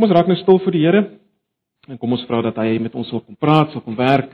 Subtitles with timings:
[0.00, 1.00] Kom ons raak nou stil vir die Here
[1.92, 4.30] en kom ons vra dat hy met ons wil kom praat, sal kom werk.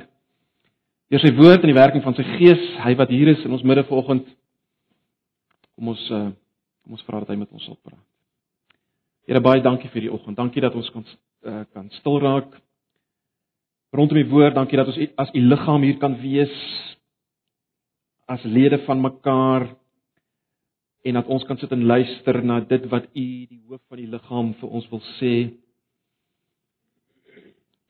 [1.10, 3.64] Deur sy woord en die werking van sy Gees, hy wat hier is in ons
[3.66, 4.28] midde vanoggend.
[5.74, 6.28] Kom ons uh,
[6.86, 8.04] kom ons vra dat hy met ons sal praat.
[9.26, 10.38] Here baie dankie vir die oggend.
[10.38, 12.54] Dankie dat ons kan uh, kan stil raak
[13.90, 14.54] rondom die woord.
[14.54, 16.54] Dankie dat ons as u liggaam hier kan wees
[18.30, 19.66] as lede van mekaar
[21.06, 24.10] en dat ons kan sit en luister na dit wat u die hoof van die
[24.10, 25.34] liggaam vir ons wil sê.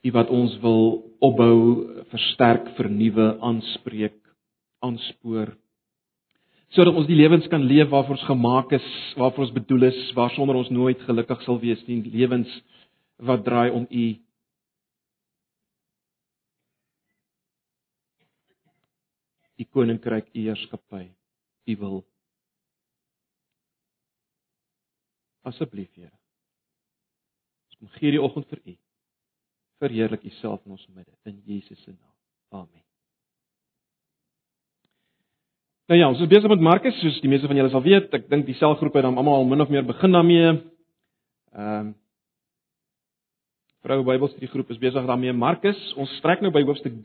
[0.05, 0.83] U wat ons wil
[1.25, 1.57] opbou,
[2.13, 4.19] versterk, vernuwe, aanspreek,
[4.85, 5.55] aanspoor.
[6.77, 10.59] Sodat ons die lewens kan leef waarvoor ons gemaak is, waarvoor ons bedoel is, waarsonder
[10.61, 12.53] ons nooit gelukkig sal wees nie, lewens
[13.25, 14.07] wat draai om u.
[19.57, 21.07] Die koninkryk u heerskappy,
[21.73, 22.05] u wil
[25.47, 26.13] Asseblief, Here.
[27.71, 28.75] Ons kom gee die oggend vir U.
[29.85, 32.15] Verheerlik U self in ons midde in Jesus se naam.
[32.63, 32.83] Amen.
[35.87, 38.11] Nou ja, ons is besig met Markus, soos die meeste van julle sal weet.
[38.17, 40.57] Ek dink die selgroepe het dan almal al min of meer begin daarmee.
[41.55, 41.95] Ehm um,
[43.87, 45.79] Vroue Bybelstudie groep is besig daarmee Markus.
[45.95, 46.97] Ons strek nou by hoofstuk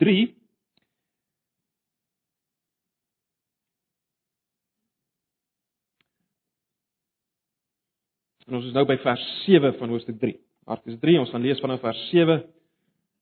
[8.51, 10.33] En ons is nou by vers 7 van hoofstuk 3.
[10.67, 12.41] Markus 3, ons gaan lees vanaf vers 7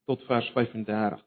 [0.09, 1.19] tot vers 35.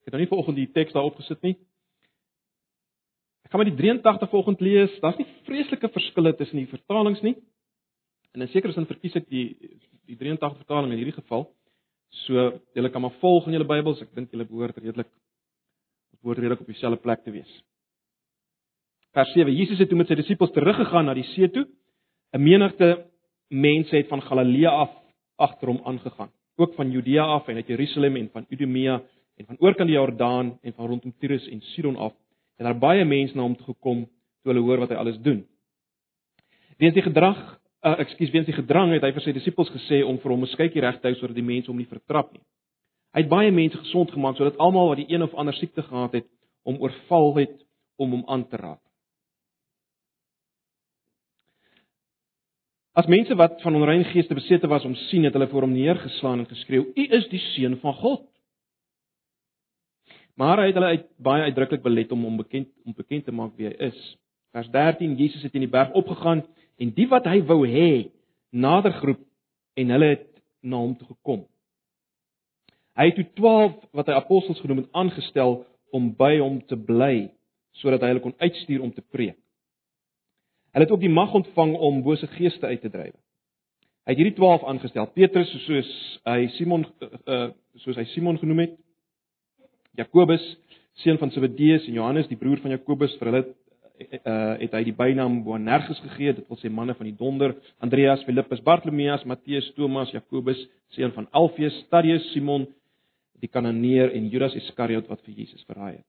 [0.00, 1.54] Ek het nou nie vanoggend die teks daarop gesit nie.
[3.46, 4.98] Ek gaan maar die 83 vanoggend lees.
[4.98, 7.36] Daar's nie vreeslike verskille tussen die vertalings nie.
[8.34, 9.46] En in sekere sin verkies ek die
[10.10, 11.52] die 83 vertaling in hierdie geval.
[12.10, 14.02] So julle kan maar volg in julle Bybels.
[14.02, 15.10] Ek dink julle behoort redelik
[16.20, 17.50] behoort redelik op dieselfde plek te wees.
[19.16, 19.52] Vers 7.
[19.56, 21.66] Jesus het toe met sy disippels teruggegaan na die see toe.
[22.32, 23.06] 'n Menigte
[23.48, 24.90] mense het van Galilea af
[25.36, 29.02] agter hom aangegaan, ook van Judea af en uit Jerusalem en van Idumea
[29.36, 32.12] en van oorkant die Jordaan en van rondom Tyrus en Sidon af.
[32.56, 34.04] En daar baie mense na hom toe gekom
[34.42, 35.46] toe hulle hoor wat hy alles doen.
[36.78, 40.18] Weens die gedrag uh, ekskuus weens die gedrang het hy vir sy disippels gesê om
[40.20, 42.44] vir hom 'n skytjie reg te hou sodat die mense hom nie vertrap nie.
[43.14, 46.12] Hy het baie mense gesond gemaak sodat almal wat die een of ander siekte gehad
[46.12, 46.26] het,
[46.64, 47.56] hom oorval het
[47.98, 48.82] om hom aan te raak.
[52.92, 56.38] As mense wat van onrein geeste besete was om sien het hulle voor hom neergeslaan
[56.38, 58.26] en geskreeu: "U is die seun van God."
[60.34, 63.56] Maar hy het hulle uit baie uitdruklik belet om hom bekend om bekend te maak
[63.56, 64.16] wie hy is.
[64.52, 66.44] Vers 13: Jesus het in die berg opgegaan
[66.80, 68.10] en die wat hy wou hê
[68.50, 69.20] nader groep
[69.78, 70.26] en hulle het
[70.62, 71.44] na hom toe gekom.
[72.98, 75.60] Hy het toe 12 wat hy apostels genoem het aangestel
[75.94, 77.30] om by hom te bly
[77.80, 79.38] sodat hy hulle kon uitstuur om te preek.
[80.74, 83.14] Hulle het ook die mag ontvang om bose geeste uit te dryf.
[84.06, 85.90] Hy het hierdie 12 aangestel: Petrus soos
[86.26, 86.86] hy Simon
[87.28, 87.50] uh,
[87.84, 88.76] soos hy Simon genoem het,
[89.98, 90.42] Jakobus,
[91.02, 93.42] seun van Zebedeus en Johannes, die broer van Jakobus, vir hulle
[94.00, 98.24] uh, het hy die bynaam Boanerges gegee, dit wil sê manne van die donder, Andreas,
[98.24, 100.60] Filippus, Bartolomeus, Matteus, Thomas, Jakobus,
[100.96, 102.66] seun van Alfeus, Thaddeus, Simon
[103.40, 106.06] die Kananeer en Judas Iskariot wat vir Jesus verraai het.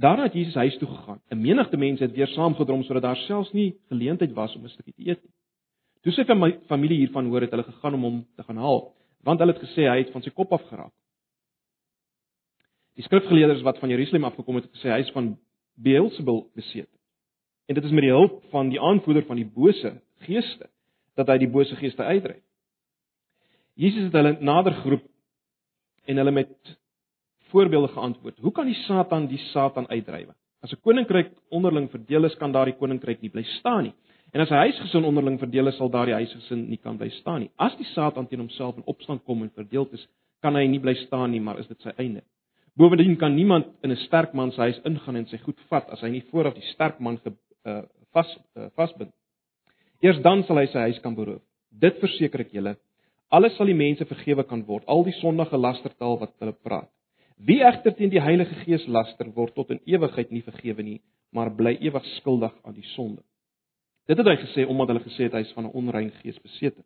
[0.00, 1.20] Daarna het Jesus huis toe gegaan.
[1.30, 4.94] 'n Menigte mense het weer saamgedrom sodat daar selfs nie geleentheid was om 'n stukkie
[4.94, 5.32] te eet nie.
[6.02, 6.24] Toe sy
[6.66, 9.88] familie hiervan hoor het hulle gegaan om hom te gaan haal, want hulle het gesê
[9.88, 10.92] hy het van sy kop af geraak.
[12.94, 15.38] Die skrifgeleerders wat van Jerusalem afgekom het, het gesê hy is van
[15.74, 16.90] Beelzebul beseet.
[17.66, 20.70] En dit is met die hulp van die aanvoerder van die bose geeste
[21.14, 22.42] dat hy die bose geeste uitdryf.
[23.74, 25.06] Jesus het hulle nader geroep
[26.04, 26.78] en hulle met
[27.50, 28.38] voorbeelde geantwoord.
[28.38, 30.28] Hoe kan die Satan die Satan uitdryf?
[30.60, 33.94] As 'n koninkryk onderling verdeel is, kan daardie koninkryk nie bly staan nie.
[34.32, 37.50] En as 'n huisgesin onderling verdeel is, sal daardie huisgesin nie kan bly staan nie.
[37.56, 40.08] As die Satan teen homself in opstand kom en verdeel is,
[40.40, 42.22] kan hy nie bly staan nie, maar is dit sy einde.
[42.74, 46.00] Bovendien kan niemand in 'n sterk man se huis ingaan en sy goed vat as
[46.00, 47.30] hy nie vooraf die sterk man ge
[47.64, 47.82] uh,
[48.12, 49.12] vas uh, vasbind.
[50.02, 51.42] Eers dan sal hy sy huis kan beroof.
[51.70, 52.76] Dit verseker ek julle,
[53.30, 56.90] alles sal die mense vergewe kan word, al die sondige lastertaal wat hulle praat.
[57.38, 61.00] Wie egter teen die Heilige Gees laster word tot in ewigheid nie vergewe nie,
[61.32, 63.22] maar bly ewig skuldig aan die sonde.
[64.06, 66.82] Dit het hy gesê omdat hulle gesê het hy is van 'n onrein gees besete.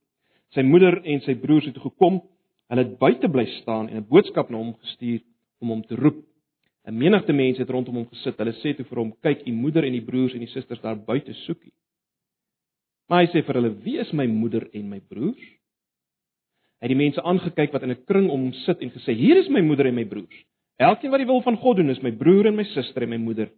[0.53, 2.21] Sy moeder en sy broers het gekom,
[2.69, 5.21] hulle het buite bly staan en 'n boodskap na hom gestuur
[5.61, 6.25] om hom te roep.
[6.87, 8.39] 'n Menigte mense het rondom hom gesit.
[8.39, 10.97] Hulle sê toe vir hom: "Kyk, u moeder en die broers en die susters daar
[10.97, 11.71] buite soek u."
[13.09, 15.45] Maar hy sê vir hulle: "Wie is my moeder en my broers?"
[16.79, 19.37] Hy het die mense aangekyk wat in 'n kring om hom sit en gesê: "Hier
[19.37, 20.45] is my moeder en my broers.
[20.79, 23.17] Elkeen wat die wil van God doen is my broer en my suster en my
[23.17, 23.51] moeder.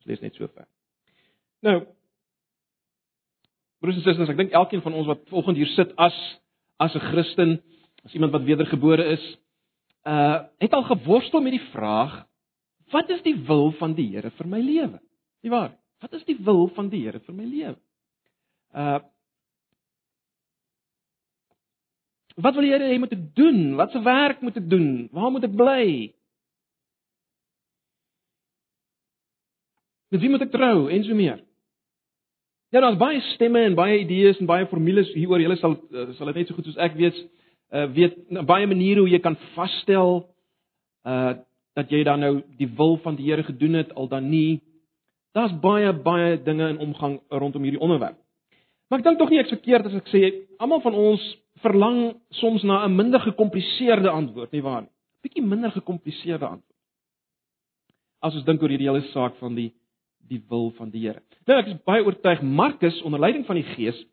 [0.00, 0.66] Ons lees net so ver.
[1.62, 1.86] Nou
[3.80, 6.16] Broers en susters, ek dink elkeen van ons wat volgende hier sit as
[6.80, 7.62] as 'n Christen,
[8.04, 9.24] as iemand wat wedergebore is,
[10.08, 12.26] uh het al geworstel met die vraag:
[12.90, 15.00] Wat is die wil van die Here vir my lewe?
[15.42, 15.76] Nie waar?
[16.00, 17.78] Wat is die wil van die Here vir my lewe?
[18.74, 19.00] Uh
[22.40, 23.74] Wat wil die Here hê moet ek doen?
[23.76, 25.08] Wat se werk moet ek doen?
[25.12, 25.86] Waar moet ek bly?
[30.10, 31.42] Met wie moet ek trou en so meer?
[32.70, 35.42] Ja, daar's baie stemme en baie idees en baie formules hieroor.
[35.42, 37.18] Julle sal uh, sal dit net so goed soos ek weet,
[37.70, 40.26] uh weet baie maniere hoe jy kan vasstel
[41.06, 41.34] uh
[41.78, 44.60] dat jy dan nou die wil van die Here gedoen het al dan nie.
[45.32, 48.18] Daar's baie baie dinge in omgang rondom hierdie onderwerp.
[48.88, 51.22] Maar ek dink tog nie ek's verkeerd as ek sê almal van ons
[51.62, 52.00] verlang
[52.40, 54.90] soms na 'n minder gekompliseerde antwoord, nie waar nie?
[55.22, 56.78] Bietjie minder gekompliseerde antwoord.
[58.20, 59.72] As ons dink oor hierdie hele saak van die
[60.28, 61.22] die wil van die Here.
[61.46, 64.06] Nou ek is baie oortuig Markus onder leiding van die Gees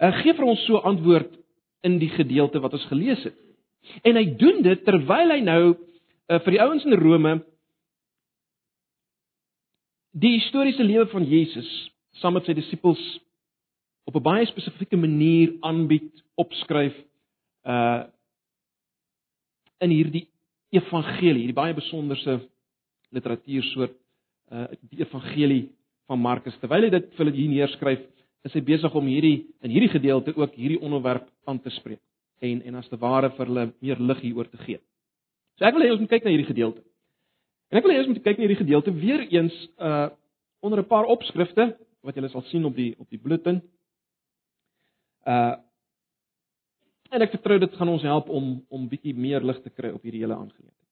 [0.00, 1.32] uh, gee vir ons so antwoord
[1.86, 3.36] in die gedeelte wat ons gelees het.
[4.04, 7.38] En hy doen dit terwyl hy nou uh, vir die ouens in Rome
[10.18, 11.68] die historiese lewe van Jesus
[12.18, 13.00] saam met sy disippels
[14.08, 16.96] op 'n baie spesifieke manier aanbied, opskryf
[17.64, 18.04] uh
[19.78, 20.26] in hierdie
[20.74, 22.40] evangelie, hierdie baie besonderse
[23.14, 23.94] literatuursoort
[24.50, 25.68] uh die evangelie
[26.08, 26.56] van Markus.
[26.58, 28.00] Terwyl hy dit vir hulle hier neerskryf,
[28.46, 32.00] is hy besig om hierdie in hierdie gedeelte ook hierdie onderwerp aan te spreek
[32.40, 34.78] en en as te ware vir hulle meer lig hieroor te gee.
[35.58, 36.82] So ek wil hê ons moet kyk na hierdie gedeelte.
[37.72, 40.08] En ek wil hê ons moet kyk na hierdie gedeelte weer eens uh
[40.60, 43.62] onder 'n paar opskrifte wat julle sal sien op die op die bulletin.
[45.26, 45.56] Uh
[47.10, 50.02] en ek vertrou dit gaan ons help om om bietjie meer lig te kry op
[50.02, 50.86] hierdie hele aangeleentheid.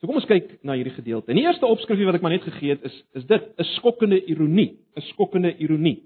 [0.00, 1.30] So kom ons kyk na hierdie gedeelte.
[1.30, 4.20] En die eerste opskrifie wat ek maar net gegee het is is dit 'n skokkende
[4.26, 6.02] ironie, 'n skokkende ironie.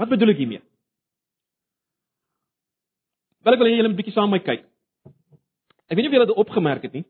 [0.00, 0.62] Wat bedoel ek hiermee?
[3.44, 4.64] Wil ek wil hê julle moet bietjie saam met my kyk.
[5.86, 7.04] Ek weet nie of julle dit opgemerk het nie.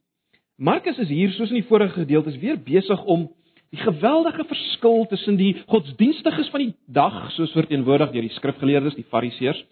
[0.59, 3.29] Markus is hier soos in die vorige gedeeltes weer besig om
[3.75, 9.07] die geweldige verskil tussen die godsdienstiges van die dag, soos verteenwoordig deur die skrifgeleerdes, die
[9.11, 9.63] fariseërs.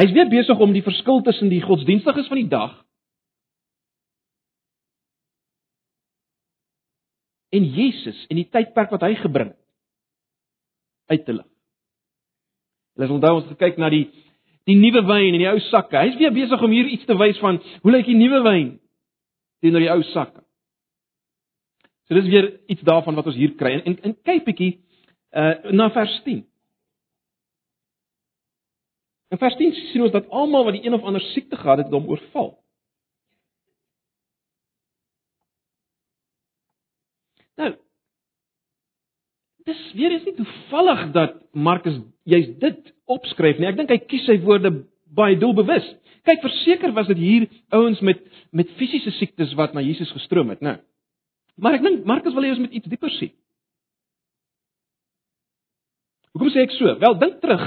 [0.00, 2.80] Hy's weer besig om die verskil tussen die godsdienstiges van die dag
[7.52, 9.60] en Jesus en die tydperk wat hy gebring het
[11.12, 11.51] uit te lig.
[12.94, 14.06] Hulle het onthou ons gekyk na die
[14.68, 15.98] die nuwe wyn en die ou sakke.
[15.98, 18.68] Hy's weer besig om hier iets te wys van hoe lyk die nuwe wyn
[19.62, 20.44] teenoor die ou sakke.
[22.06, 23.78] So dis weer iets daarvan wat ons hier kry.
[23.80, 24.72] En en kyk bietjie
[25.32, 26.44] uh na vers 10.
[29.32, 31.90] In vers 10 sien ons dat almal wat die een of ander siekte gehad het,
[31.90, 32.52] hom oorval.
[37.56, 37.72] Nou
[39.68, 41.98] Dis weer is nie toevallig dat Markus
[42.28, 43.68] juist dit opskryf nie.
[43.70, 44.72] Ek dink hy kies sy woorde
[45.12, 45.86] baie doelbewus.
[46.26, 48.22] Kyk, verseker was dit hier ouens met
[48.52, 50.76] met fisiese siektes wat na Jesus gestroom het, né?
[51.56, 53.32] Maar ek dink Markus wil hê ons moet iets dieper sien.
[56.32, 56.92] Hoekom sê ek so?
[57.00, 57.64] Wel, dink terug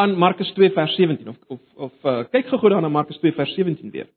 [0.00, 3.34] aan Markus 2 vers 17 of of of uh, kyk gou-gou dan na Markus 2
[3.36, 4.08] vers 17 weer.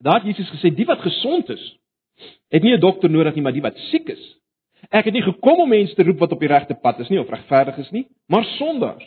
[0.00, 1.64] Daar het Jesus gesê die wat gesond is,
[2.48, 4.36] het nie 'n dokter nodig nie, maar die wat siek is.
[4.88, 7.20] Ek het nie gekom om mense te roep wat op die regte pad is nie
[7.20, 9.04] of regverdig is nie, maar sondaars.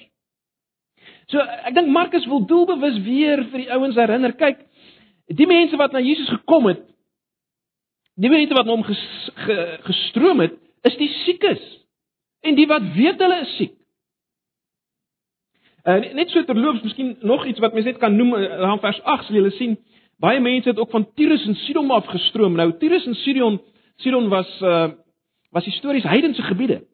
[1.28, 4.60] So ek dink Markus wil doelbewus weer vir die ouens herinner, kyk,
[5.28, 6.84] die mense wat na Jesus gekom het,
[8.16, 9.56] die mense wat na hom ges, ge,
[9.88, 11.64] gestroom het, is die siekes.
[12.44, 13.74] En die wat weet hulle is siek.
[15.84, 19.02] Uh, net so terloops, miskien nog iets wat mens net kan noem, uh, in vers
[19.02, 19.74] 8 sal julle sien,
[20.24, 22.56] Baie mense het ook van Tyrus en Sidon afgestroom.
[22.56, 23.62] Nou Tyrus en Sidon
[23.96, 24.92] Sidon was uh
[25.52, 26.88] was histories heidense gebiede.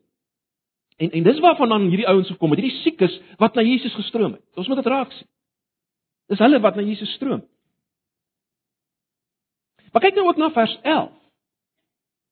[0.98, 4.32] En en dis waarvan dan hierdie ouens gekom het, hierdie siekes wat na Jesus gestroom
[4.32, 4.42] het.
[4.54, 5.28] Ons moet dit raak sien.
[6.28, 7.46] Dis hulle wat na Jesus stroom.
[9.92, 11.14] Maar kyk nou ook na vers 11.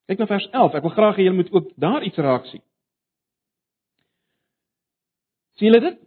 [0.05, 0.73] Kyk na vers 11.
[0.73, 2.61] Ek wil graag hê julle moet ook daar iets raak sien.
[5.57, 6.01] Sien julle dit?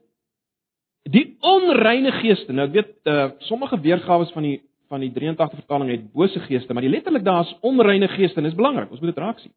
[1.10, 2.52] Die onreine geeste.
[2.52, 4.58] Nou ek weet uh sommige weergawe van die
[4.90, 8.48] van die 83 vertaling het bose geeste, maar die letterlik daar is onreine geeste en
[8.48, 8.90] dis belangrik.
[8.90, 9.52] Ons moet dit raak sien.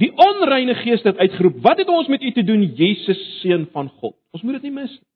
[0.00, 3.88] Die onreine geeste het uitgeroep: "Wat het ons met u te doen, Jesus seun van
[3.88, 5.06] God?" Ons moet dit nie mis nie.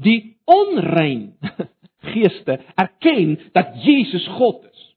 [0.00, 1.36] Die onrein
[2.14, 4.96] geeste erken dat Jesus God is.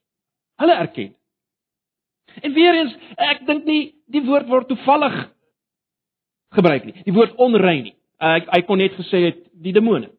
[0.56, 1.14] Hulle erken.
[2.40, 5.18] En weer eens, ek dink nie die woord word toevallig
[6.54, 7.02] gebruik nie.
[7.04, 7.96] Die woord onrein nie.
[8.22, 10.14] Hy kon net gesê het die demone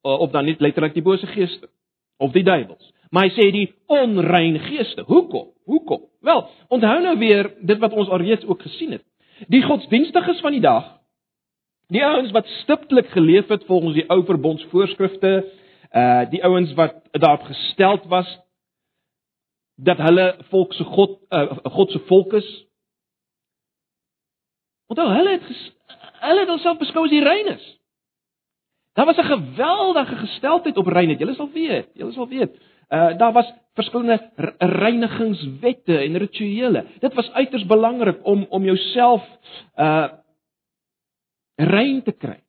[0.00, 1.68] of dan net letterlik die bose geeste
[2.16, 2.92] of die duiwels.
[3.10, 5.02] Maar hy sê die onrein geeste.
[5.06, 5.52] Hoekom?
[5.64, 6.02] Hoekom?
[6.20, 9.04] Wel, onthou nou weer dit wat ons alreeds ook gesien het.
[9.48, 10.98] Die godsdienstiges van die dag,
[11.88, 15.32] die ouens wat stiptelik geleef het volgens die ou verbondsvoorskrifte,
[15.94, 18.28] uh die ouens wat daarop gestel was
[19.80, 22.48] dat hulle volk se God uh, God se volk is.
[24.86, 25.62] Onthou hulle het ges,
[26.20, 27.64] hulle het hulself beskou as die reines.
[28.98, 31.18] Daar was 'n geweldige gesteldheid op reinheid.
[31.18, 32.60] Julle sal weet, julle sal weet.
[32.88, 36.86] Uh daar was verskillende reinigingswette en rituele.
[36.98, 39.28] Dit was uiters belangrik om om jouself
[39.76, 40.08] uh
[41.54, 42.42] rein te kry.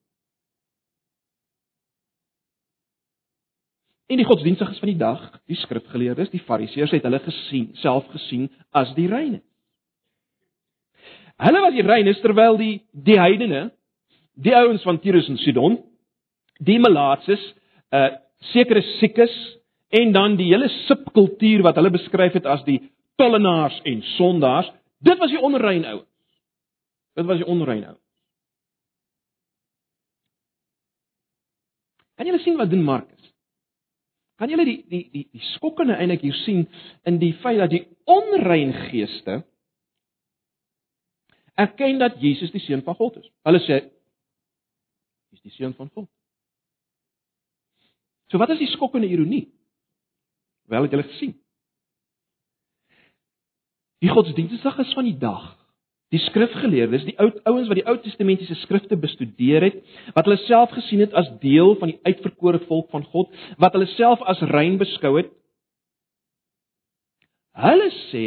[4.08, 8.52] En die godsdienstiges van die dag, die skrifgeleerdes, die fariseërs het hulle gesien, self gesien
[8.72, 9.42] as die reine.
[11.38, 13.72] Hulle was die reines terwyl die die heidene,
[14.34, 15.89] die ouens van Tyrus en Sidon,
[16.64, 17.44] die malaatses,
[17.96, 18.10] uh
[18.54, 19.34] sekere siekes
[19.92, 22.78] en dan die hele subkultuur wat hulle beskryf het as die
[23.20, 24.70] tollenaars en sondaars,
[25.04, 26.08] dit was die onrein ouens.
[27.20, 28.06] Dit was die onrein ouens.
[32.16, 33.30] Kan jy sien wat doen Markus?
[34.40, 36.66] Kan julle die die die die skokkende eintlik hier sien
[37.08, 39.42] in die feit dat die onrein geeste
[41.60, 43.28] erken dat Jesus die seun van God is.
[43.48, 43.82] Hulle sê
[45.32, 46.08] hy's die seun van God.
[48.30, 49.48] So wat is die skokkende ironie?
[50.70, 51.34] Wel het julle gesien.
[54.00, 55.60] Die godsdienstige van die dag
[56.10, 59.76] Die skrifgeleerdes, die ou ouens wat die Ou Testamentiese skrifte bestudeer het,
[60.16, 63.30] wat hulle self gesien het as deel van die uitverkore volk van God,
[63.62, 65.30] wat hulle self as rein beskou het.
[67.60, 68.26] Hulle sê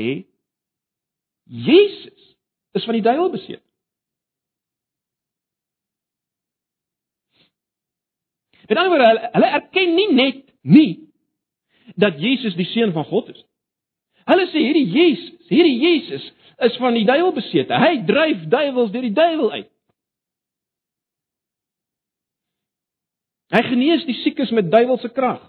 [1.50, 2.30] Jesus
[2.78, 3.61] is van die duiwel beseer.
[8.68, 10.92] Met ander woorde, hulle, hulle erken nie net nie
[11.98, 13.42] dat Jesus die seun van God is.
[14.30, 16.28] Hulle sê hierdie Jesus, hierdie Jesus
[16.62, 17.74] is van die duiwel besete.
[17.74, 19.70] Hy dryf duiwels deur die duiwel uit.
[23.52, 25.42] Hy genees die siekes met duiwelse krag.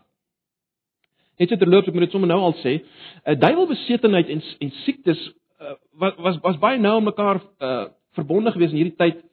[1.39, 2.81] Net so terloops, ek moet dit sommer nou al sê,
[3.25, 5.21] 'n duiwelbesetenheid en en siektes
[5.61, 7.85] uh, was was was baie nou aan mekaar uh,
[8.17, 9.23] verbonde gewees in hierdie tyd.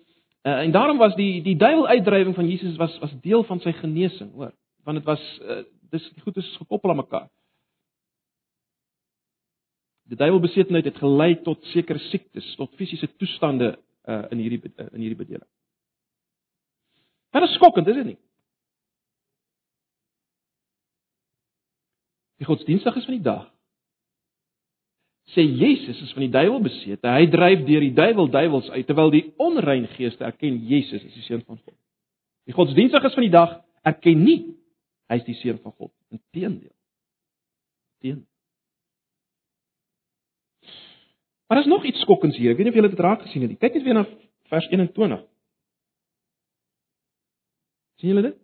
[0.42, 4.32] Uh, en daarom was die die duiweluitdrywing van Jesus was was deel van sy genesing,
[4.32, 4.54] hoor.
[4.84, 7.28] Want dit was uh, dis goed is gekoppel aan mekaar.
[10.08, 13.78] Die duiwelbesetenheid het gelei tot sekere siektes, tot fisiese toestande
[14.08, 15.48] uh, in hierdie uh, in hierdie bedeling.
[17.30, 18.18] Dit is skokkend, is dit nie?
[22.40, 23.44] Die godsdienstiges van die dag
[25.34, 27.06] sê Jesus is van die duiwel besete.
[27.06, 31.26] Hy dryf deur die duiwel duiwels uit terwyl die onrein geeste erken Jesus is die
[31.26, 31.76] seun van God.
[32.48, 34.40] Die godsdienstiges van die dag erken nie
[35.10, 35.92] hy is die seun van God.
[36.10, 36.74] Inteendeel.
[37.98, 38.26] Inteendeel.
[41.50, 42.52] Maar daar's nog iets skokkends hier.
[42.52, 43.58] Ek weet nie of julle dit raak gesien het nie.
[43.58, 44.04] Kyk net weer na
[44.50, 45.24] vers 21.
[48.00, 48.36] sien julle dit?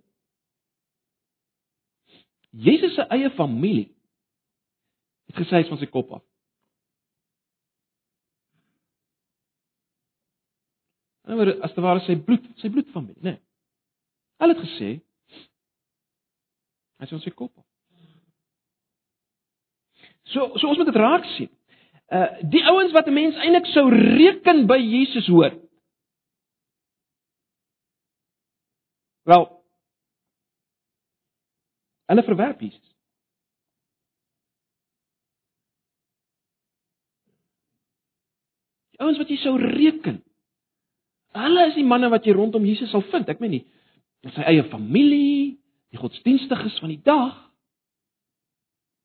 [2.66, 3.86] Jesus se eie familie
[5.30, 6.24] het gesê van sy kop af.
[11.26, 13.34] En oor as te ware sy bloed, sy bloedfamilie, né?
[13.34, 13.42] Nee.
[14.42, 14.90] Hulle het gesê
[17.02, 17.64] is van sy kop af.
[20.32, 21.52] So so ons moet dit raak sien
[22.14, 25.54] uh die ouens wat 'n mens eintlik sou reken by Jesus hoor.
[29.26, 29.46] Wel
[32.06, 32.94] hulle verwerp Jesus.
[38.98, 40.25] Ouens wat jy sou reken.
[41.36, 43.28] Hulle is die manne wat jy rondom Jesus sal vind.
[43.28, 43.64] Ek meen nie
[44.34, 45.56] sy eie familie,
[45.94, 47.36] die godsdienstiges van die dag.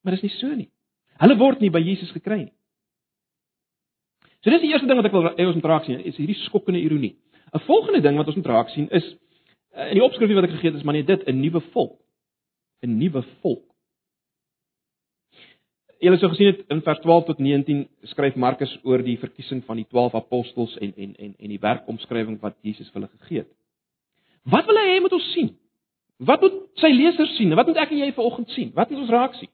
[0.01, 0.69] Maar dit is nie so nie.
[1.21, 2.53] Hulle word nie by Jesus gekry nie.
[4.41, 6.39] So dis die eerste ding wat ek wil hê ons moet raak sien, is hierdie
[6.47, 7.13] skokkende ironie.
[7.53, 9.05] 'n Volgende ding wat ons moet raak sien is
[9.75, 12.00] eh, in die opskrifie wat ek gegee het is maar net dit 'n nuwe volk.
[12.81, 13.71] 'n Nuwe volk.
[16.01, 19.77] Julle sou gesien het in vers 12 tot 19 skryf Markus oor die verkiesing van
[19.77, 23.51] die 12 apostels en en en en die werkomskrywing wat Jesus vir hulle gegee het.
[24.50, 25.51] Wat wil hy hê moet ons sien?
[26.17, 27.53] Wat moet sy lesers sien?
[27.58, 28.72] Wat moet ek en jy vanoggend sien?
[28.74, 29.51] Wat moet ons raak sien?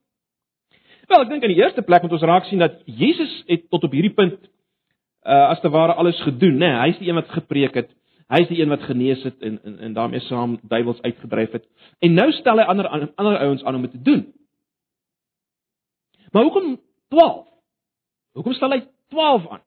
[1.08, 3.84] Wel, ek dink in die eerste plek moet ons raak sien dat Jesus het tot
[3.84, 6.72] op hierdie punt uh, as te ware alles gedoen, né?
[6.72, 7.92] Nee, Hy's die een wat gepreek het.
[8.32, 11.68] Hy's die een wat genees het en en, en daarmee saam duiwels uitgedryf het.
[12.00, 14.28] En nou stel hy ander ander ouens aan om dit te doen.
[16.32, 17.48] Maar hoekom 12?
[18.32, 19.64] Hoekom stel hy 12 aan?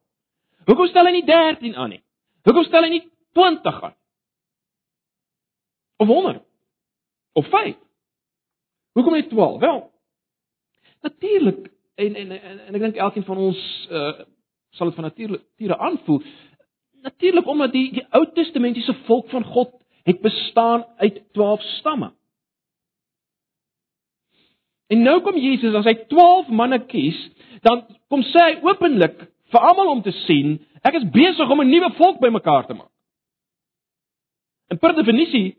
[0.64, 2.02] Hoekom stel hy nie 13 aan nie?
[2.46, 3.94] Hoekom stel hy nie 20 gaan.
[6.00, 6.42] Of 100.
[7.32, 7.76] Of 5.
[8.92, 9.60] Hoekom net 12?
[9.60, 9.80] Wel,
[11.00, 14.12] natuurlik en en en, en ek dink elkeen van ons uh
[14.70, 16.20] sal dit van nature aanvoel.
[17.02, 19.72] Natuurlik omdat die die Ou Testamentiese volk van God
[20.06, 22.12] het bestaan uit 12 stamme.
[24.90, 27.18] En nou kom Jesus as hy 12 manne kies,
[27.62, 29.20] dan kom sê hy openlik
[29.50, 32.90] vir almal om te sien, ek is besig om 'n nuwe volk bymekaar te maak.
[34.70, 35.56] En per definisie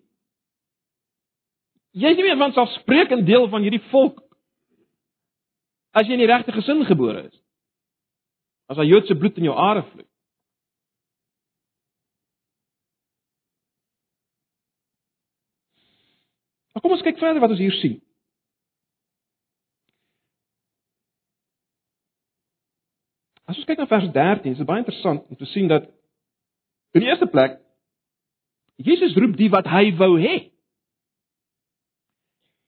[1.92, 4.22] jy is nie meer van selfspreekend deel van hierdie volk
[5.92, 7.36] as jy in die regte gesin gebore is.
[8.72, 10.08] As al Joodse bloed in jou are vloei.
[16.72, 18.00] Maar kom ons kyk verder wat ons hier sien.
[23.52, 25.90] As ons kyk na vers 13, is dit baie interessant om te sien dat
[26.96, 27.60] in die eerste plek
[28.82, 30.38] Jesus roep die wat hy wou hê.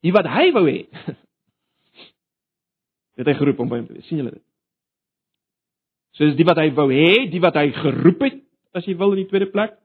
[0.03, 0.83] Die wat hy wou hê.
[3.17, 4.05] Het hy geroep om by hom te wees.
[4.09, 4.43] sien julle dit?
[6.13, 8.41] So dis die wat hy wou hê, die wat hy geroep het,
[8.77, 9.79] as jy wil in die tweede plek.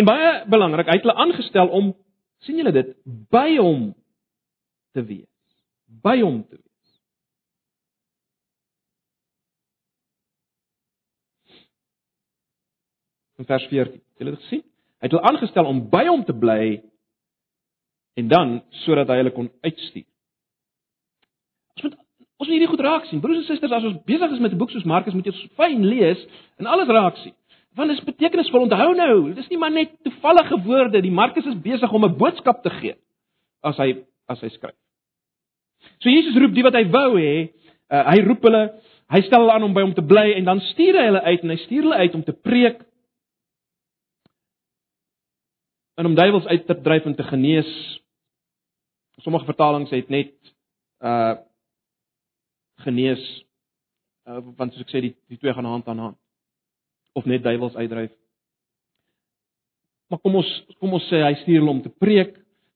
[0.00, 1.92] En baie belangrik, hy het hulle aangestel om
[2.46, 2.94] sien julle dit
[3.32, 3.90] by hom
[4.96, 5.30] te wees.
[6.02, 6.65] By hom te wees.
[13.38, 13.92] In vers 14.
[13.92, 14.64] Het julle dit gesien?
[14.96, 16.80] Hy het hulle aangestel om by hom te bly
[18.16, 18.52] en dan
[18.84, 20.06] sodat hy hulle kon uitstuur.
[21.76, 21.96] Ons moet
[22.36, 23.20] ons moet hierdie goed raak sien.
[23.20, 25.84] Broers en susters, as ons besig is met 'n boek soos Markus, moet jy fyn
[25.84, 26.20] lees
[26.58, 27.34] en alles raak sien.
[27.76, 28.60] Want dit is betekenisvol.
[28.60, 31.00] Onthou nou, dit is nie maar net toevallige woorde.
[31.02, 32.96] Die Markus is besig om 'n boodskap te gee
[33.62, 34.74] as hy as hy skryf.
[36.00, 37.52] So Jesus roep die wat hy wou hê,
[37.90, 38.62] uh, hy roep hulle,
[39.12, 41.42] hy stel hulle aan om by hom te bly en dan stuur hy hulle uit
[41.42, 42.85] en hy stuur hulle uit om te preek
[45.96, 47.70] en om duiwels uit te dryf en te genees.
[49.24, 50.34] Sommige vertalings het net
[51.00, 51.36] uh
[52.84, 53.22] genees
[54.28, 56.18] uh, want soos ek sê die die twee gaan hand aan hand
[57.16, 58.12] of net duiwels uitdryf.
[60.10, 62.34] Maar kom ons kom ons sê hy stuur hulle om te preek,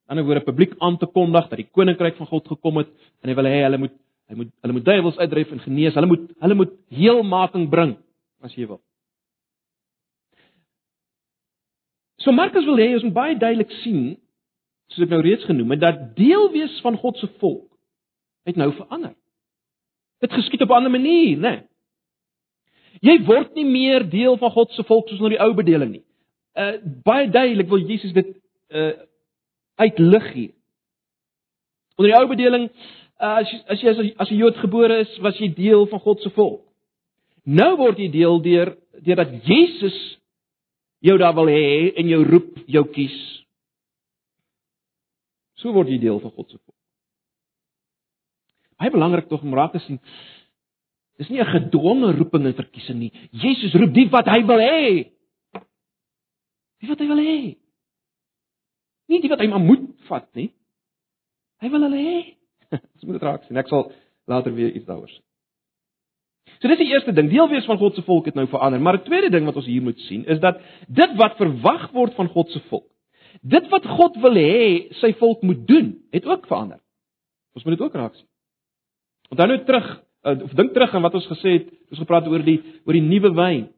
[0.08, 2.88] aan ander woorde publiek aan te kondig dat die koninkryk van God gekom het
[3.20, 3.96] en hy wil hê hulle moet
[4.30, 5.94] hy moet hulle moet duiwels uitdryf en genees.
[5.98, 7.96] Hulle moet hulle moet heelmaking bring
[8.46, 8.80] as jy wil.
[12.20, 14.18] So Markus wil hê ons moet baie duidelik sien,
[14.92, 17.66] soos ek nou reeds genoem het, dat deel wees van God se volk
[18.48, 19.14] het nou verander.
[20.20, 21.50] Dit geskied op 'n ander manier, né?
[21.50, 21.66] Nee.
[23.00, 26.04] Jy word nie meer deel van God se volk soos onder die ou bedeling nie.
[26.54, 28.36] Uh baie duidelik wil Jesus dit
[28.68, 28.92] uh
[29.80, 30.52] uitlig hier.
[31.96, 32.70] Onder die ou bedeling,
[33.20, 36.20] uh, as jy as jy as 'n Jood gebore is, was jy deel van God
[36.20, 36.64] se volk.
[37.44, 40.19] Nou word jy deel deur deurdat Jesus
[41.04, 43.16] jou daar wil hê en jou roep, jou kies.
[45.60, 46.76] So word jy deel van God se volk.
[48.80, 50.00] Baie belangrik tog om raak te sien.
[51.20, 53.12] Dis nie 'n gedwonge roeping en verkiesing nie.
[53.30, 55.10] Jesus roep die wat hy wil hê.
[56.80, 57.56] Die wat hy wil hê.
[59.08, 60.50] Nie die wat hy maar moet vat nie.
[61.60, 62.36] Hy wil hulle hê.
[62.94, 63.56] Dis moet dit raak sien.
[63.56, 63.92] Ek sal
[64.26, 65.20] later weer iets daaroor sê.
[66.60, 68.80] So dis die eerste ding, deel wees van God se volk het nou verander.
[68.80, 72.14] Maar 'n tweede ding wat ons hier moet sien is dat dit wat verwag word
[72.14, 72.86] van God se volk,
[73.42, 76.80] dit wat God wil hê sy volk moet doen, het ook verander.
[77.54, 78.26] Ons moet dit ook raak sien.
[79.30, 82.42] Onthou nou terug, uh, of dink terug aan wat ons gesê het, ons gepraat oor
[82.44, 83.68] die oor die nuwe wyn.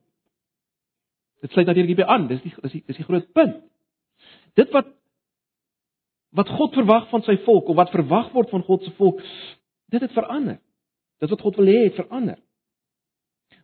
[1.41, 3.63] Dit sluit natuurlik hierby aan, dis die dis die dis die groot punt.
[4.55, 4.91] Dit wat
[6.33, 9.21] wat God verwag van sy volk of wat verwag word van God se volk,
[9.93, 10.59] dit het verander.
[11.21, 12.39] Dit wat God wil hê het verander.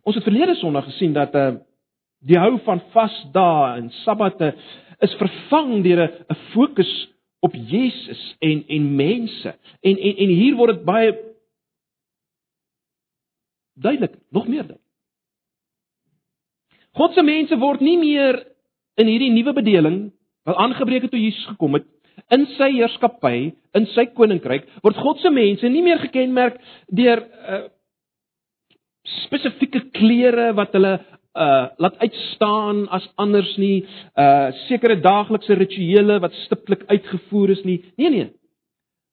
[0.09, 1.49] Ons het verlede Sondag gesien dat uh
[2.19, 4.49] die hou van vasdae en sabbate
[5.05, 6.89] is vervang deur 'n fokus
[7.39, 9.53] op Jesus en en mense.
[9.81, 11.13] En en en hier word dit baie
[13.73, 14.87] duidelik, nog meer duidelik.
[16.91, 18.43] God se mense word nie meer
[18.95, 20.11] in hierdie nuwe bedeling
[20.43, 21.85] wat aangebreek het toe Jesus gekom het
[22.29, 27.67] in sy heerskappy, in sy koninkryk, word God se mense nie meer gekenmerk deur uh
[29.07, 30.97] spesifieke klere wat hulle
[31.39, 33.85] uh laat uitstaan as anders nie.
[34.17, 37.79] Uh sekere daaglikse rituele wat stiptelik uitgevoer is nie.
[37.95, 38.29] Nee nee.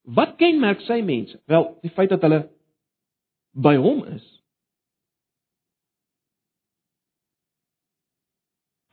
[0.03, 2.47] Wat kenmerk sy mense wel die feit dat hulle
[3.53, 4.27] by hom is.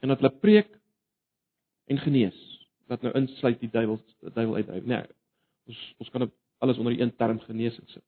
[0.03, 0.69] En dat hulle preek
[1.87, 2.39] en genees.
[2.91, 4.01] Wat nou insluit die duiwel
[4.33, 5.05] duiwel uitdryf nee.
[5.67, 6.31] Ons ons kan
[6.63, 8.03] alles onder een term genesing sit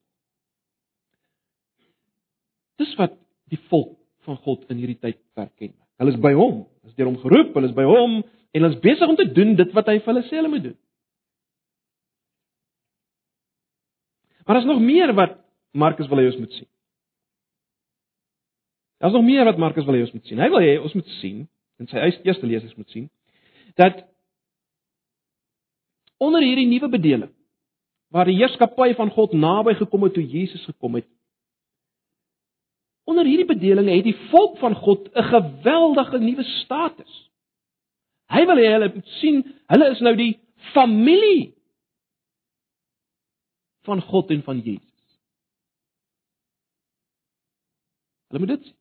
[2.81, 3.15] Dis wat
[3.51, 5.73] die volk van God in hierdie tyd erken.
[6.01, 6.65] Hulle is by hom.
[6.81, 8.21] Hulle is deur hom geroep, hulle is by hom
[8.55, 10.63] en hulle is besig om te doen dit wat hy vir hulle sê hulle moet
[10.69, 10.77] doen.
[14.45, 15.39] Maar daar's nog meer wat
[15.75, 16.67] Markus wil hê ons moet sien.
[19.03, 20.39] Daar's nog meer wat Markus wil hê ons moet sien.
[20.39, 21.43] Hy wil hê ons moet sien
[21.81, 23.09] en sy eerste lesers moet sien
[23.75, 24.05] dat
[26.23, 27.31] onder hierdie nuwe bedeling
[28.15, 31.09] waar die heerskappy van God naby gekom het toe Jesus gekom het.
[33.05, 37.13] Onder hierdie bedeling het die volk van God 'n geweldige nuwe status.
[38.33, 40.39] Hy wil hê hulle moet sien, hulle is nou die
[40.73, 41.53] familie
[43.85, 45.19] van God en van Jesus.
[48.27, 48.77] Hulle moet dit sien.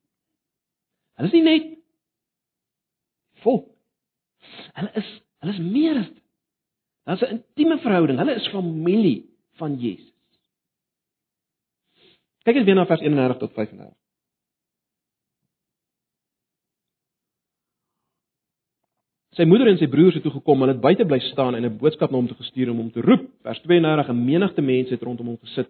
[1.15, 1.67] Hulle is nie net
[3.45, 3.69] volk.
[4.73, 6.23] Hulle is hulle is meer as dit.
[7.05, 8.17] Hulle is 'n intieme verhouding.
[8.17, 9.29] Hulle is familie
[9.61, 10.11] van Jesus.
[12.43, 14.04] Kyk eens weer na vers 31 tot 35.
[19.35, 21.77] Sy moeder en sy broers het toe gekom, hulle het buite bly staan en 'n
[21.77, 23.27] boodskap na hom toe gestuur om hom te roep.
[23.43, 25.69] Vers 32: 'n Menigte mense het rondom hom gesit.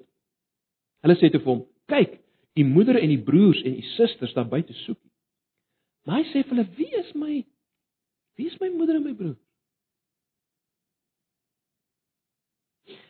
[1.02, 2.20] Hulle sê toe vir hom: "Kyk,
[2.56, 5.10] u moeder en die broers en u susters daar buite soek u."
[6.06, 7.46] Maar hy sê vir hulle: "Wie is my
[8.36, 9.38] Wie is my moeder en my broer?"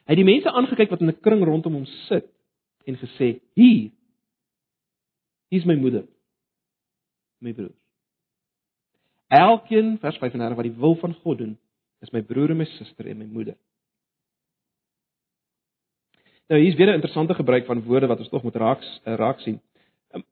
[0.06, 2.28] Hy het die mense aangekyk wat in 'n kring rondom hom sit
[2.86, 3.92] en gesê: "Hier
[5.50, 6.06] is my moeder,
[7.42, 7.74] my broer."
[9.28, 11.58] Elkeen vers 35 wat die wil van God doen,
[12.02, 13.56] is my broer en my suster en my moeder.
[16.48, 19.40] Nou hier's weer 'n interessante gebruik van woorde wat ons tog moet raak eh, raak
[19.40, 19.62] sien.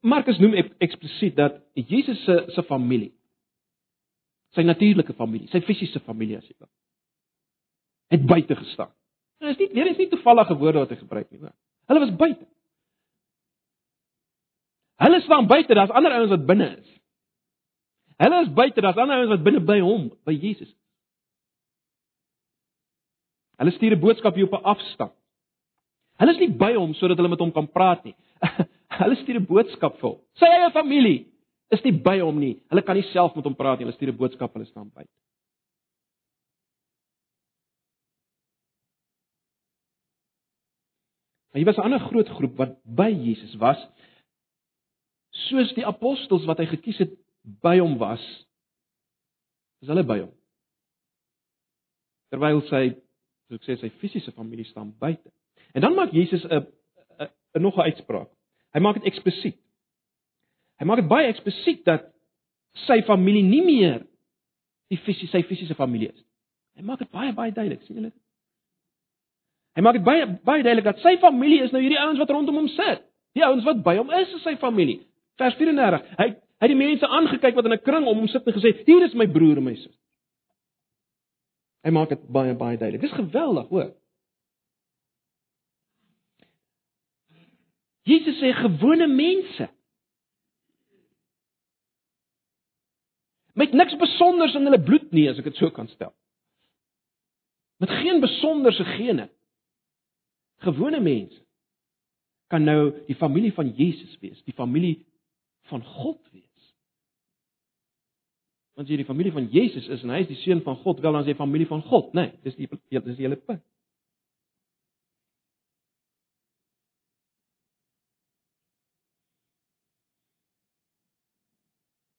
[0.00, 3.12] Markus noem eksplisiet dat Jesus se se familie
[4.54, 6.70] sy natuurlike familie, sy fisiese familie as jy wil,
[8.14, 8.92] het buite gestaan.
[9.42, 11.52] Nou is nie weer is nie toevallige woorde wat hy gebruik nie.
[11.90, 12.46] Hulle was buite.
[15.02, 16.93] Hulle staan buite, daar's ander ouens wat binne is.
[18.16, 20.70] Hulle is buite, daar's ander ouens wat binne by hom, by Jesus.
[23.58, 25.12] Hulle stuur 'n boodskap hier op 'n afstand.
[26.18, 28.14] Hulle is nie by hom sodat hulle met hom kan praat nie.
[29.00, 30.20] hulle stuur 'n boodskap vir hom.
[30.34, 31.26] Sy eie familie
[31.70, 32.62] is nie by hom nie.
[32.70, 33.86] Hulle kan nie self met hom praat nie.
[33.86, 35.10] Hulle stuur 'n boodskap, hulle staan buite.
[41.50, 43.78] Maar hier was 'n ander groot groep wat by Jesus was,
[45.30, 47.10] soos die apostels wat hy gekies het
[47.44, 48.22] by hom was,
[49.82, 50.32] is hulle by hom.
[52.32, 52.86] Terwyl sy,
[53.48, 55.30] soos ek sê, sy fisiese familie staan buite.
[55.74, 58.28] En dan maak Jesus 'n nog 'n uitspraak.
[58.72, 59.58] Hy maak dit eksplisiet.
[60.78, 62.10] Hy maak dit baie eksplisiet dat
[62.86, 64.06] sy familie nie meer
[64.90, 66.24] die fisiese sy fisiese familie is.
[66.74, 68.12] Hy maak dit baie baie duidelik, sien julle?
[69.74, 72.54] Hy maak dit baie baie duidelik dat sy familie is nou hierdie ouens wat rondom
[72.54, 73.02] hom sit.
[73.34, 75.00] Die ouens wat by hom is, is sy familie.
[75.38, 76.02] Vers 34.
[76.18, 76.28] Hy
[76.64, 79.04] Hy het die mense aangekyk wat in 'n kring om hom sit en gesê: "Hier
[79.04, 80.00] is my broer en my suster."
[81.84, 83.02] Hy maak dit baie baie duidelik.
[83.02, 83.92] Dis geweldig, hoor.
[88.08, 89.68] Jesus sê gewone mense.
[93.52, 96.14] Met niks besonders in hulle bloed nie, as ek dit so kan stel.
[97.76, 99.28] Met geen besonderse gene.
[100.64, 101.42] Gewone mense
[102.48, 105.04] kan nou die familie van Jesus wees, die familie
[105.68, 106.43] van God wees.
[108.74, 111.14] Want jy die familie van Jesus is en hy is die seun van God, wel
[111.14, 112.26] dan is jy familie van God, né?
[112.26, 113.62] Nee, dis die dis die hele punt.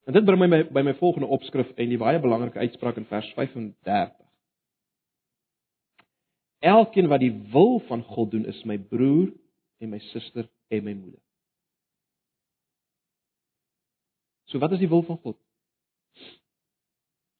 [0.05, 3.07] En dit bring my by, by my volgende opskrif en die baie belangrike uitspraak in
[3.09, 4.13] vers 35.
[6.65, 9.31] Elkeen wat die wil van God doen, is my broer
[9.81, 11.21] en my suster en my moeder.
[14.45, 15.39] So wat is die wil van God?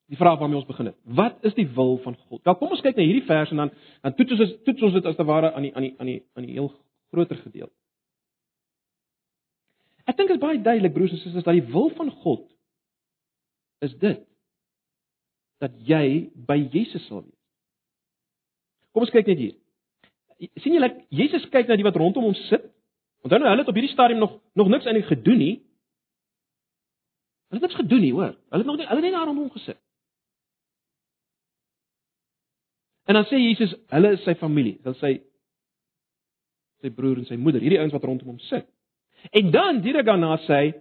[0.06, 0.98] Die vraag waarmee ons begin het.
[1.02, 2.42] Wat is die wil van God?
[2.44, 3.72] Wel, kom ons kyk na hierdie vers en dan
[4.06, 6.20] dan toets ons toets ons dit as te ware aan die aan die aan die
[6.34, 6.70] aan die heel
[7.10, 7.74] groter gedeelte.
[10.06, 12.44] Ek dink dit is baie duidelik broers en susters dat die wil van God
[13.82, 14.22] is dit
[15.58, 17.40] dat jy by Jesus sal wees.
[18.94, 19.56] Kom ons kyk net hier.
[20.62, 22.70] sien julle Jesus kyk na die wat rondom hom sit.
[23.26, 25.54] Onthou nou hulle het op hierdie stadium nog nog niks eintlik gedoen nie.
[27.50, 28.36] Hulle het niks gedoen nie, hoor.
[28.52, 29.80] Hulle het nog nie hulle het net daar rondom gesit.
[33.06, 35.12] En dan sê Jesus, hulle is sy familie, hulle sy
[36.82, 38.66] sy broer en sy moeder, hierdie ouens wat rondom hom sit.
[39.32, 40.72] En dan direk daarna sê hy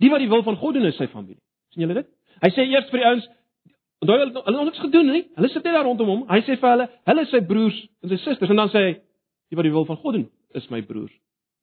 [0.00, 1.42] die wat die wil van God doen is sy familie.
[1.74, 2.08] sien julle dit?
[2.42, 3.26] Hy sê eers vir die ouens
[4.04, 5.24] onthou hulle hulle het niks gedoen nie.
[5.36, 6.22] Hulle sit net daar rondom hom.
[6.30, 8.94] Hy sê vir hulle, hulle is sy broers en sy susters en dan sê hy
[8.94, 11.10] die wat die wil van God doen is my broer,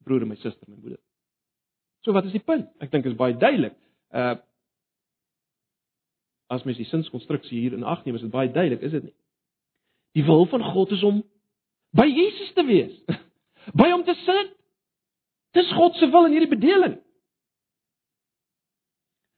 [0.04, 1.00] broer en my suster, my moeder.
[2.04, 2.68] So wat is die punt?
[2.82, 3.76] Ek dink dit is baie duidelik.
[4.12, 4.36] Uh
[6.52, 9.14] as mens die sinskonstruksie hier in ag neem, is dit baie duidelik, is dit nie?
[10.12, 11.22] Die wil van God is om
[11.96, 12.96] by Jesus te wees.
[13.78, 14.52] By hom te sit.
[15.54, 16.96] Dis God se wil in hierdie bedeling.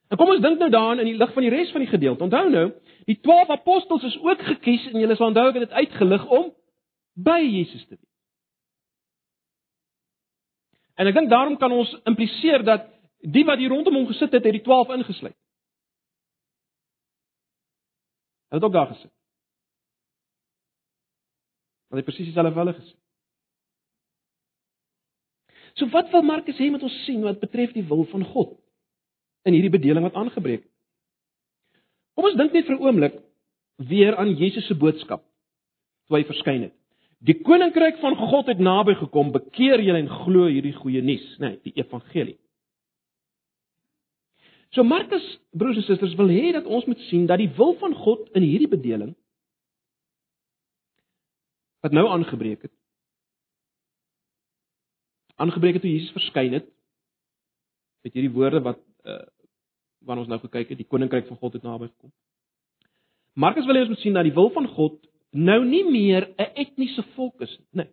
[0.09, 2.23] En kom ons dink nou daaraan in die lig van die res van die gedeelte.
[2.23, 2.65] Onthou nou,
[3.05, 6.51] die 12 apostels is ook gekies en julle sal onthou ek het dit uitgelig om
[7.13, 8.11] by Jesus te wees.
[10.95, 12.87] En ek dink daarom kan ons impliseer dat
[13.19, 15.35] die wat hier rondom hom gesit het, het die 12 ingesluit.
[18.49, 19.11] Hulle het ook daar gesit.
[21.95, 22.93] Want hy presies dieselfde hulle gesê.
[25.79, 28.57] So wat wil Markus hê met ons sien wat betref die wil van God
[29.47, 30.71] in hierdie bedeling wat aangebreek het?
[32.15, 33.15] Kom ons dink net vir 'n oomblik
[33.77, 35.23] weer aan Jesus se boodskap
[36.07, 36.75] toe hy verskyn het.
[37.23, 41.47] Die koninkryk van God het naby gekom, bekeer julle en glo hierdie goeie nuus, nê,
[41.47, 42.37] nee, die evangelie.
[44.75, 47.93] So Markus, broers en susters, wil hê dat ons moet sien dat die wil van
[47.95, 49.15] God in hierdie bedeling
[51.85, 52.73] wat nou aangebreek het
[55.35, 56.67] aangebreek het toe Jesus verskyn het
[58.05, 59.23] met hierdie woorde wat uh
[60.05, 62.11] waarna ons nou gekyk het, die koninkryk van God het naby gekom.
[63.33, 64.99] Markus wil hê ons moet sien dat die wil van God
[65.33, 67.85] nou nie meer 'n etniese volk is nie.
[67.85, 67.89] Nee.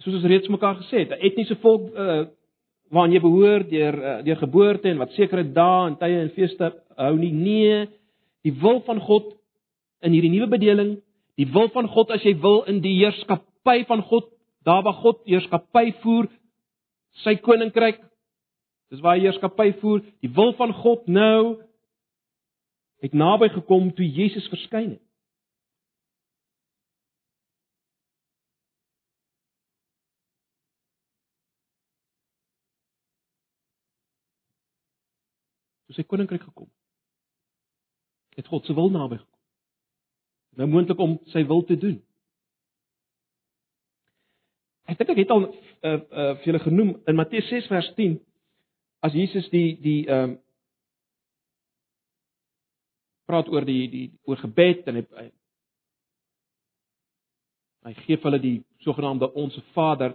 [0.00, 2.24] Soos ons reeds mekaar gesê het, 'n etniese volk uh
[2.90, 6.72] waaraan jy behoort deur uh, deur geboorte en wat sekere dae en tye en feeste
[6.96, 7.32] hou nie.
[7.32, 7.88] Nee,
[8.42, 9.34] die wil van God
[10.00, 11.00] in hierdie nuwe bedeling,
[11.40, 14.30] die wil van God as jy wil in die heerskappy van God
[14.64, 16.30] Daar waar God heerskappy voer,
[17.20, 17.98] sy koninkryk,
[18.88, 21.58] dis waar hy heerskappy voer, die wil van God nou
[23.04, 25.02] het naby gekom toe Jesus verskyn het.
[35.84, 36.72] Toe sy koninkryk gekom.
[38.40, 39.33] Het God se wil naby gekom.
[40.56, 41.98] Nou moontlik om sy wil te doen.
[44.84, 45.50] Ek dink ek het al uh
[45.90, 48.18] uh vir julle genoem in Matteus 6 vers 10
[49.04, 50.40] as Jesus die die ehm uh,
[53.24, 55.26] praat oor die die oor gebed en hy hy,
[57.88, 60.12] hy gee hulle die sogenaamde onsse Vader.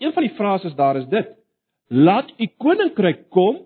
[0.00, 1.32] Een van die frases daar is dit:
[1.88, 3.64] Laat u koninkryk kom.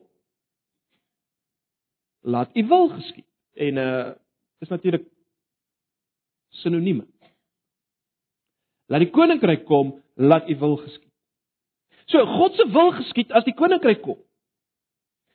[2.23, 3.27] Laat u wil geskied.
[3.55, 4.13] En uh
[4.65, 5.05] is natuurlik
[6.63, 7.07] sinonieme.
[8.93, 11.13] Laat die koninkryk kom, laat u wil geskied.
[12.11, 14.19] So God se wil geskied as die koninkryk kom.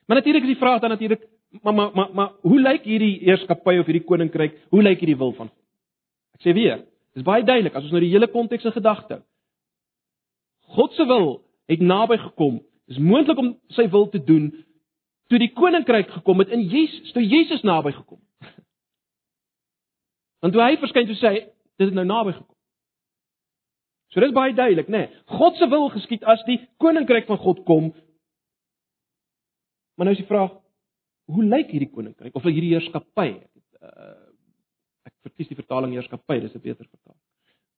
[0.05, 1.25] Maar natuurlik is die vraag dan natuurlik
[1.62, 4.58] maar maar maar maar hoe lyk hierdie heerskappy of hierdie koninkryk?
[4.69, 5.58] Hoe lyk hierdie wil van God?
[6.38, 6.86] Ek sê weer,
[7.17, 9.23] dis baie duidelik as ons nou die hele konteks in gedagte hou.
[10.77, 12.60] God se wil het naby gekom.
[12.89, 14.51] Dis moontlik om sy wil te doen
[15.29, 18.29] toe die koninkryk gekom het in Jesus, toe Jesus naby gekom het.
[20.39, 21.41] Want toe hy verskyn toe sê hy
[21.80, 22.56] dit het nou naby gekom.
[24.10, 25.06] So dis baie duidelik, nê.
[25.06, 27.91] Nee, God se wil geskied as die koninkryk van God kom.
[29.95, 30.56] Maar nou is die vraag,
[31.30, 33.36] hoe lyk hierdie koninkryk of hierdie heerskappy?
[33.84, 34.32] Uh,
[35.06, 37.21] ek verkies die vertaling heerskappy, dis 'n beter vertaling.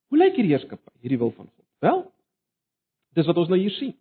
[0.10, 1.66] Hoe lyk hierdie heerskappy, hierdie wil van God?
[1.80, 2.00] Wel,
[3.16, 3.96] dis wat ons nou hier sien.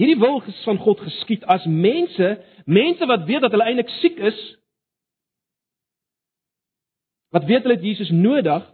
[0.00, 2.28] Hierdie wil van God geskied as mense,
[2.64, 4.38] mense wat weet dat hulle eintlik siek is,
[7.34, 8.66] wat weet hulle het Jesus nodig,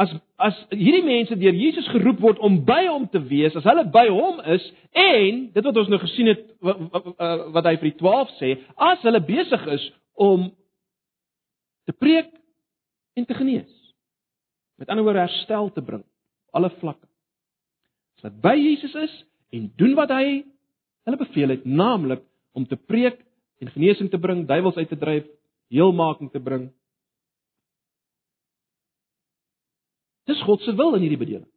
[0.00, 3.84] as as hierdie mense deur Jesus geroep word om by hom te wees, as hulle
[3.94, 4.64] by hom is
[4.98, 6.80] en dit wat ons nou gesien het wat,
[7.54, 8.52] wat, hy vir die 12 sê,
[8.90, 9.84] as hulle besig is
[10.18, 10.48] om
[11.88, 12.32] te preek
[13.18, 13.70] en te genees.
[14.80, 16.02] Met ander woorde herstel te bring
[16.56, 17.06] alle vlakke.
[18.18, 19.14] As hulle by Jesus is
[19.54, 20.42] en doen wat hy
[21.06, 22.24] hulle beveel het, naamlik
[22.56, 23.20] om te preek
[23.62, 25.26] en genesing te bring, duiwels uit te dryf,
[25.72, 26.68] heelmaking te bring,
[30.30, 31.48] Dis God se wil in hierdie bedeling.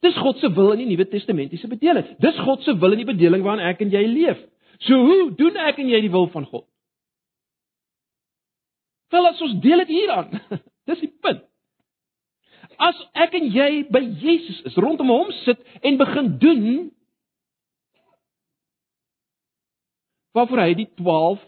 [0.00, 2.14] Dis God se wil in die Nuwe Testamentiese bedeling.
[2.22, 4.40] Dis God se wil in die bedeling waarin ek en jy leef.
[4.86, 6.64] So hoe doen ek en jy die wil van God?
[9.10, 10.40] Wel as ons deel dit hieraan.
[10.88, 11.44] Dis die punt.
[12.80, 16.64] As ek en jy by Jesus is, rondom hom sit en begin doen
[20.32, 21.42] waarvoor hy die 12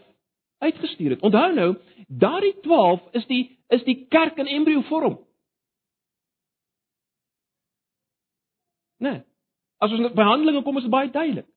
[0.63, 1.23] uitgestuur het.
[1.25, 1.69] Onthou nou,
[2.07, 5.15] daardie 12 is die is die kerk in embrio vorm.
[9.03, 9.11] Né?
[9.11, 9.23] Nee.
[9.83, 11.47] As ons by Handelinge kom is dit baie duidelik.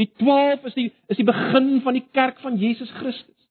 [0.00, 3.48] Die 12 is die is die begin van die kerk van Jesus Christus.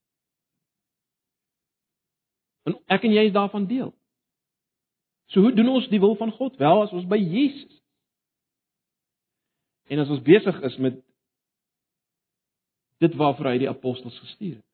[2.70, 3.90] En ek en jy is daarvan deel.
[5.34, 6.58] So hoe doen ons die wil van God?
[6.62, 7.76] Wel, as ons by Jesus.
[9.90, 11.02] En as ons besig is met
[13.02, 14.66] dit waarvoor hy die apostels gestuur het.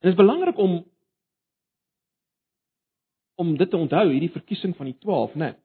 [0.00, 0.80] En dit is belangrik om
[3.40, 5.50] om dit te onthou, hierdie verkiesing van die 12, né?
[5.50, 5.58] Nee.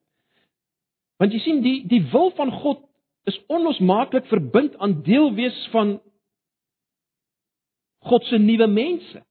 [1.21, 2.83] Want jy sien die die wil van God
[3.29, 5.95] is onlosmaaklik verbind aan deel wees van
[8.05, 9.23] God se nuwe mense.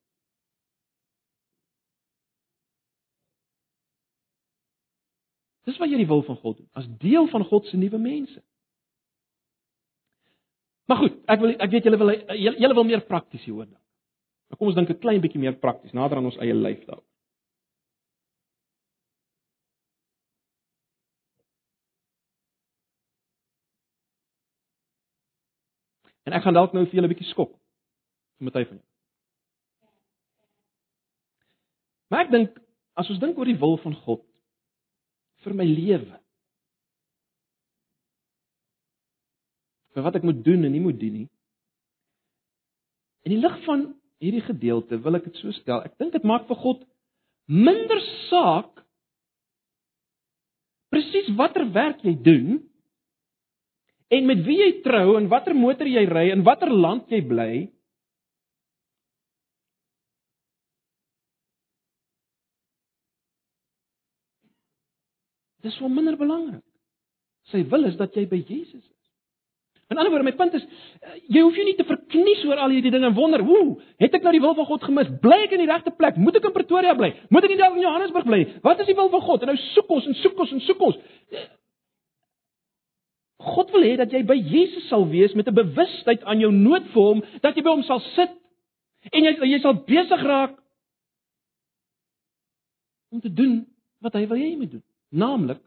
[5.64, 8.42] Dis wat jy die wil van God doen, as deel van God se nuwe mense.
[10.90, 13.80] Maar goed, ek wil ek weet julle wil julle wil meer prakties hier hoor dan.
[14.50, 17.04] Maar kom ons dink 'n klein bietjie meer prakties nader aan ons eie lyf dalk.
[26.24, 27.52] En ek gaan dalk nou vir julle 'n bietjie skok.
[28.38, 28.90] Vir party van julle.
[32.10, 32.60] Maar ek dink
[32.96, 34.22] as ons dink oor die wil van God
[35.44, 36.24] vir my lewe.
[39.94, 41.28] vir wat ek moet doen en nie moet doen nie.
[43.24, 43.86] In die lig van
[44.22, 45.84] hierdie gedeelte wil ek dit so stel.
[45.86, 46.82] Ek dink dit maak vir God
[47.46, 48.82] minder saak
[50.94, 52.62] presies watter werk jy doen
[54.14, 57.52] en met wie jy trou en watter motor jy ry en watter land jy bly.
[65.64, 66.64] Dis wel minder belangrik.
[67.52, 68.90] Sy wil is dat jy by Jesus is.
[69.92, 72.92] In ander woorde, my punt is eh, jy hoef nie te verknies oor al hierdie
[72.92, 75.10] dinge en wonder, "Hoe, het ek nou die wil van God gemis?
[75.20, 76.16] Bly ek in die regte plek?
[76.16, 77.12] Moet ek in Pretoria bly?
[77.28, 78.40] Moet ek nie dalk in Johannesburg bly?
[78.62, 80.80] Wat is die wil van God?" En nou soek ons en soek ons en soek
[80.80, 80.96] ons.
[83.44, 86.86] God wil hê dat jy by Jesus sal wees met 'n bewustheid aan jou nood
[86.94, 88.32] vir hom, dat jy by hom sal sit
[89.12, 90.56] en jy jy sal besig raak
[93.12, 93.66] om te doen
[94.00, 95.60] wat hy wil hê jy moet doen, naamlik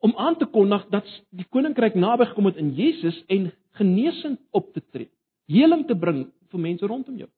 [0.00, 4.72] om aan te kondig dat die koninkryk naby gekom het in Jesus en genesing op
[4.72, 5.10] te tree,
[5.46, 7.28] heling te bring vir mense rondom jou.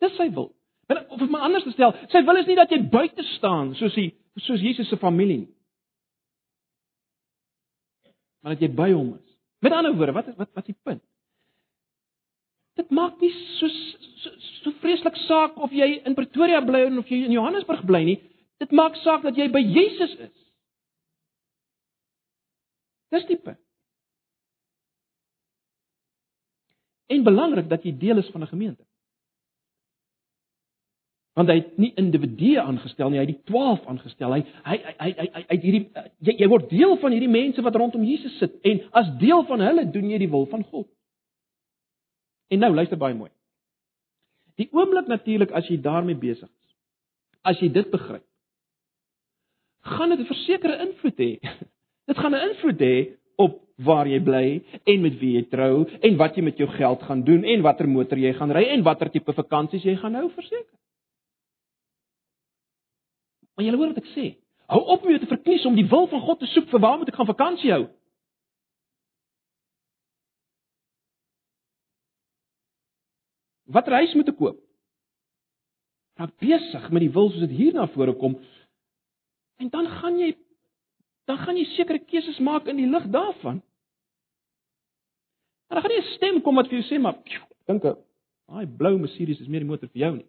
[0.00, 0.52] Dis sy wil.
[0.86, 4.12] Maar om anders te stel, sy wil is nie dat jy buite staan soos die
[4.36, 5.55] soos Jesus se familie nie
[8.40, 9.36] maar dat jy by hom is.
[9.64, 11.02] Met ander woorde, wat wat wat is die punt?
[12.76, 14.30] Dit maak nie so so,
[14.62, 18.18] so vreeslik saak of jy in Pretoria bly of jy in Johannesburg bly nie.
[18.62, 20.34] Dit maak saak dat jy by Jesus is.
[23.14, 23.60] Dis die punt.
[27.06, 28.85] En belangrik dat jy deel is van 'n gemeente
[31.36, 34.32] want hy het nie individue aangestel nie, hy het die 12 aangestel.
[34.32, 35.82] Hy hy hy hy hy hy hierdie
[36.24, 39.64] jy, jy word deel van hierdie mense wat rondom Jesus sit en as deel van
[39.66, 40.88] hulle doen jy die wil van God.
[42.48, 43.28] En nou luister baie mooi.
[44.56, 46.72] Die oomblik natuurlik as jy daarmee besig is.
[47.44, 48.24] As jy dit begryp,
[49.86, 51.32] gaan dit 'n versekerde invloed hê.
[52.08, 52.96] Dit gaan 'n invloed hê
[53.36, 57.02] op waar jy bly en met wie jy trou en wat jy met jou geld
[57.02, 60.30] gaan doen en watter motor jy gaan ry en watter tipe vakansies jy gaan hou
[60.30, 60.72] verseker.
[63.56, 64.26] Maar jy hoor wat ek sê.
[64.68, 66.98] Hou op om jou te verkies om die wil van God te soek vir waar
[67.00, 67.84] moet ek gaan vakansie hou?
[73.72, 74.58] Watter huis moet ek koop?
[76.20, 78.36] Raak besig met die wil soos dit hier na vore kom.
[79.60, 80.34] En dan gaan jy
[81.26, 83.58] dan gaan jy sekere keuses maak in die lig daarvan.
[85.66, 87.16] Maar dan gaan nie 'n stem kom wat vir jou sê maar
[87.66, 90.26] dink daai blou Mercedes is meer die motor vir jou nie.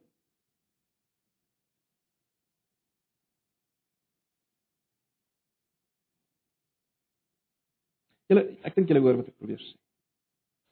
[8.32, 9.76] Julle ek dink julle hoor wat ek probeer sê.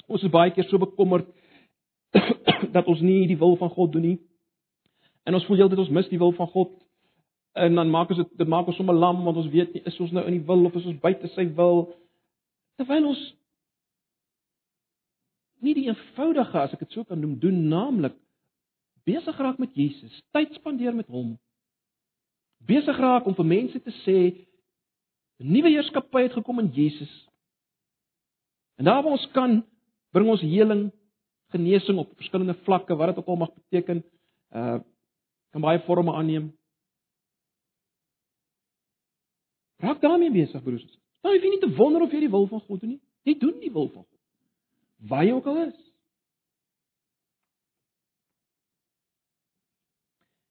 [0.08, 1.30] Ons is baie keer so bekommerd
[2.76, 4.18] dat ons nie die wil van God doen nie.
[5.26, 6.76] En ons voel heeltyd ons mis die wil van God.
[7.56, 10.00] En dan maak ons dit dit maak ons sommer lam want ons weet nie is
[10.04, 11.88] ons nou in die wil of is ons buite sy wil.
[12.80, 13.24] Terwyl ons
[15.66, 18.18] nie die eenvoudige as ek dit so kan noem doen naamlik
[19.06, 21.36] besig raak met Jesus, tyd spandeer met hom.
[22.66, 24.18] Besig raak om vir mense te sê
[25.40, 27.14] 'n nuwe heerskappy het gekom in Jesus.
[28.76, 29.64] En daar waar ons kan,
[30.12, 30.92] bring ons heling,
[31.54, 34.04] genesing op verskillende vlakke, wat dit ook al mag beteken,
[34.52, 34.80] uh
[35.56, 36.50] kan baie forme aanneem.
[39.80, 40.84] Raak daarmee besig, broers.
[41.24, 43.02] Nou hoef jy nie te wonder of jy die wil van God doen nie.
[43.24, 44.20] Jy doen die wil van God.
[45.08, 45.78] Waar jy ook al is.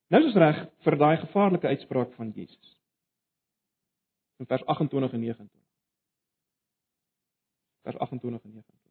[0.08, 2.72] Nou is reg vir daai gevaarlike uitspraak van Jesus.
[4.40, 5.63] In vers 28 en 29
[7.84, 8.84] vers 28 en 29.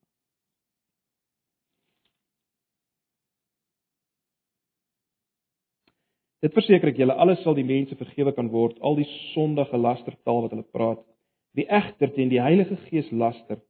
[6.43, 10.41] Dit verseker ek julle, alles sal die mense vergewe kan word, al die sondige lastertaal
[10.43, 11.03] wat hulle praat.
[11.55, 13.61] Wie egter teen die Heilige Gees laster,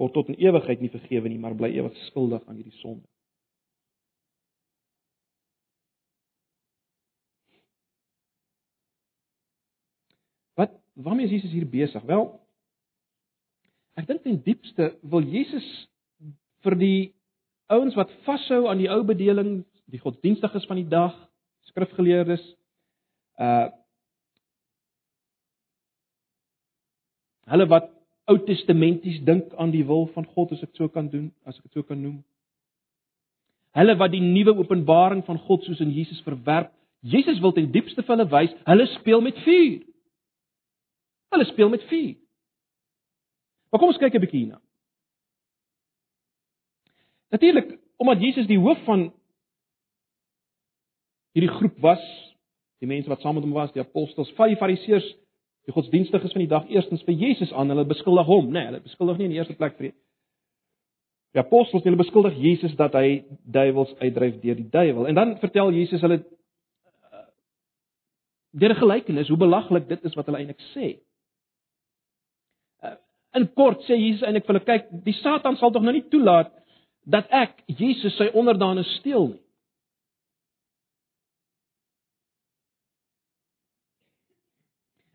[0.00, 3.04] word tot in ewigheid nie vergewe nie, maar bly ewig skuldig aan hierdie sonde.
[10.56, 12.04] Wat waarmee is Jesus hier besig?
[12.08, 12.30] Wel,
[14.00, 15.66] ek dink ten diepste wil Jesus
[16.64, 17.00] vir die
[17.72, 19.62] ouens wat vashou aan die ou bedeling,
[19.92, 21.14] die godsdienstiges van die dag,
[21.72, 22.44] skrifgeleerdes,
[23.40, 23.70] uh
[27.52, 27.90] hulle wat
[28.30, 31.66] Ou Testamenties dink aan die wil van God as ek so kan doen, as ek
[31.66, 32.20] dit so kan noem.
[33.74, 36.70] Hulle wat die nuwe openbaring van God soos in Jesus verwerp,
[37.02, 39.80] Jesus wil ten diepste vir hulle wys, hulle speel met vuur.
[41.34, 42.14] Hulle speel met vuur.
[43.72, 44.60] Maar kom ons kyk 'n bietjie hierna.
[47.32, 49.12] Natuurlik, omdat Jesus die hoof van
[51.32, 52.04] hierdie groep was,
[52.78, 55.08] die mense wat saam met hom was, die apostels, die fariseërs
[55.66, 57.70] die godsdienstiges van die dag eerstens vir Jesus aan.
[57.70, 59.92] Hulle beskuldig hom, nê, nee, hulle beskuldig nie in die eerste plek vir
[61.32, 65.06] die apostels, hulle beskuldig Jesus dat hy duiwels uitdryf deur die duiwel.
[65.08, 67.22] En dan vertel Jesus hulle uh,
[68.52, 70.98] deur 'n gelykenis hoe belaglik dit is wat hulle eintlik sê.
[73.32, 76.52] In kort sê Jesus eintlik vir hulle kyk, die Satan sal tog nou nie toelaat
[77.08, 79.42] dat ek Jesus sy onderdane steel nie.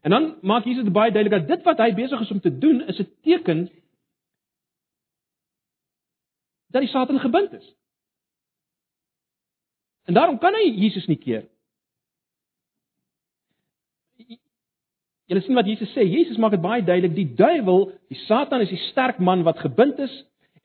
[0.08, 2.82] En dan maak Jesus baie duidelik dat dit wat hy besig is om te doen
[2.88, 3.68] is 'n teken
[6.72, 7.74] dat die Satan gebind is.
[10.08, 11.48] En daarom kan hy Jesus nie keer.
[15.28, 16.06] Julle sien wat Jesus sê.
[16.08, 20.00] Jesus maak dit baie duidelik, die duiwel, die Satan is die sterk man wat gebind
[20.00, 20.14] is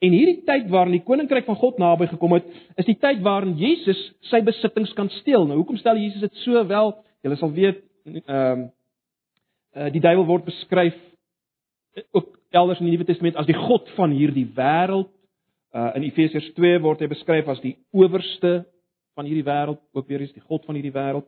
[0.03, 2.47] en hierdie tyd waarin die koninkryk van God naby gekom het,
[2.79, 3.99] is die tyd waarin Jesus
[4.31, 5.47] sy besittings kan steel.
[5.47, 6.93] Nou hoekom stel Jesus dit so wel?
[7.23, 7.83] Julle sal weet
[8.23, 8.69] ehm
[9.73, 10.93] uh, die duiwel word beskryf
[11.97, 15.09] eh, ook elders in die Nuwe Testament as die god van hierdie wêreld.
[15.73, 18.59] Uh, in Efesiërs 2 word hy beskryf as die owerste
[19.17, 21.25] van hierdie wêreld, ook weer is die god van hierdie wêreld.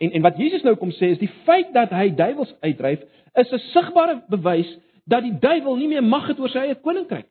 [0.00, 3.02] En en wat Jesus nou kom sê is die feit dat hy duiwels uitdryf
[3.42, 4.70] is 'n sigbare bewys
[5.04, 7.28] dat die duiwel nie meer mag het oor sy eie koninkryk.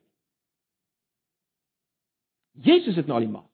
[2.52, 3.46] Jesus het nou die mag.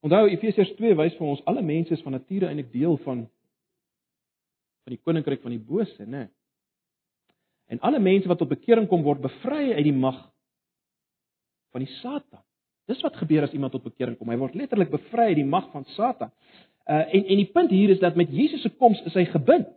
[0.00, 3.26] Onthou Efesiërs 2 wys vir ons alle mense is van nature eintlik deel van
[4.86, 6.28] van die koninkryk van die bose, né?
[7.66, 10.32] En alle mense wat tot bekering kom word bevry uit die mag
[11.76, 12.42] van die Satan.
[12.88, 14.30] Dis wat gebeur as iemand tot bekering kom.
[14.32, 16.32] Hy word letterlik bevry uit die mag van Satan.
[16.88, 19.68] Uh en en die punt hier is dat met Jesus se koms is hy gebind.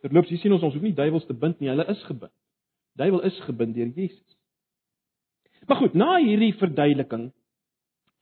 [0.00, 2.32] Terloops, jy sien ons ons hoef nie duiwels te bind nie, hulle is gebind
[3.00, 4.36] duiwel is gebind deur Jesus.
[5.66, 7.30] Maar goed, na hierdie verduideliking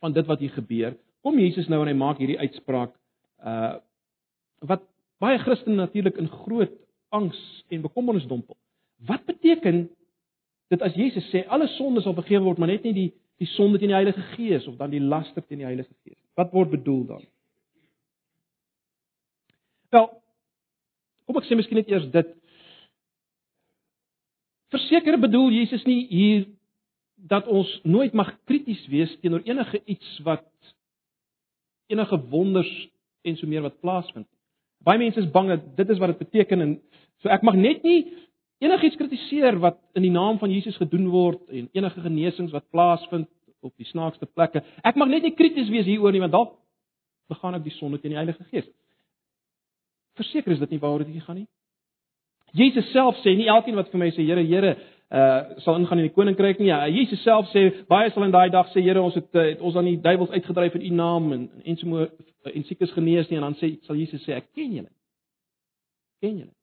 [0.03, 2.95] van dit wat hier gebeur, kom Jesus nou en hy maak hierdie uitspraak
[3.45, 3.77] uh
[4.67, 4.83] wat
[5.23, 6.73] baie Christene natuurlik in groot
[7.15, 7.39] angs
[7.69, 8.57] en bekommernis dompel.
[9.07, 9.87] Wat beteken
[10.69, 13.79] dit as Jesus sê alle sondes sal vergewe word, maar net nie die die sonde
[13.79, 16.19] teen die Heilige Gees of dan die laster teen die Heilige Gees?
[16.35, 17.27] Wat word bedoel dan?
[19.95, 20.09] Wel,
[21.25, 22.35] kom ek sê miskien net eers dit
[24.69, 26.43] Verseker bedoel Jesus nie hier
[27.29, 30.45] dat ons nooit mag krities wees teenoor enige iets wat
[31.89, 32.73] enige wonders
[33.25, 34.29] en so meer wat plaasvind.
[34.87, 36.77] Baie mense is bang dat dit is wat dit beteken en
[37.23, 38.05] so ek mag net nie
[38.63, 43.29] enigiets kritiseer wat in die naam van Jesus gedoen word en enige genesings wat plaasvind
[43.61, 44.63] op die snaakste plekke.
[44.87, 46.55] Ek mag net nie krities wees hieroor nie want dalk
[47.31, 48.69] begaan ek die sonde teen die Heilige Gees.
[50.19, 51.49] Verseker is dit nie waaroor dit gaan nie.
[52.57, 54.77] Jesus self sê nie elkeen wat vir my sê Here Here
[55.09, 56.69] uh sal ingaan in die koninkryk nie.
[56.69, 59.61] Ja, Jesus self sê baie sal in daai dag sê Here ons het, uh, het
[59.65, 62.07] ons aan die duiwels uitgedryf in u naam en en so
[62.53, 64.93] en siekes genees nie en dan sê sal Jesus sê ek ken julle.
[66.21, 66.55] Ken julle.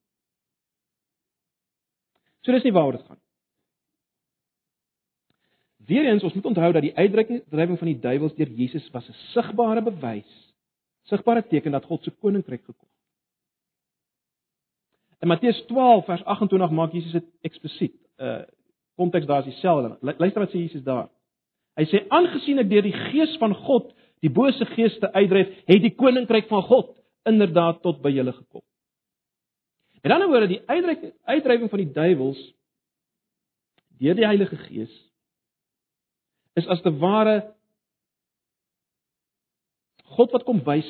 [2.46, 3.22] So dis nie waaroor dit gaan.
[5.86, 9.82] Weereens ons moet onthou dat die uitdrywing van die duiwels deur Jesus was 'n sigbare
[9.82, 10.54] bewys,
[11.10, 12.90] sigbare teken dat God se koninkryk gekom
[15.26, 17.96] In Matteus 12 vers 28 maak Jesus dit eksplisiet.
[18.22, 18.44] Uh
[18.96, 19.98] konteks daar is dieselfde.
[20.00, 21.10] Luister wat sê Jesus daar.
[21.76, 23.90] Hy sê aangesien ek deur die gees van God
[24.24, 26.94] die bose geeste uitdryf, het die koninkryk van God
[27.28, 28.64] inderdaad tot by julle gekom.
[30.00, 32.40] En dan oor die uitdrywing van die duiwels
[34.00, 34.94] deur die Heilige Gees
[36.56, 37.42] is as te ware
[40.16, 40.88] God wat kom wys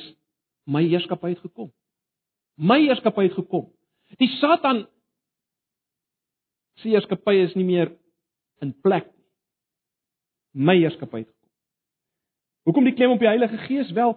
[0.70, 1.72] my heerskappy het gekom.
[2.58, 3.70] My heerskappy het gekom.
[4.22, 4.86] Die Satan
[6.82, 7.92] se heerskappy is nie meer
[8.64, 9.24] in plek nie.
[10.66, 11.50] My heerskappy het gekom.
[12.70, 13.92] Hoekom die klem op die Heilige Gees?
[13.96, 14.16] Wel,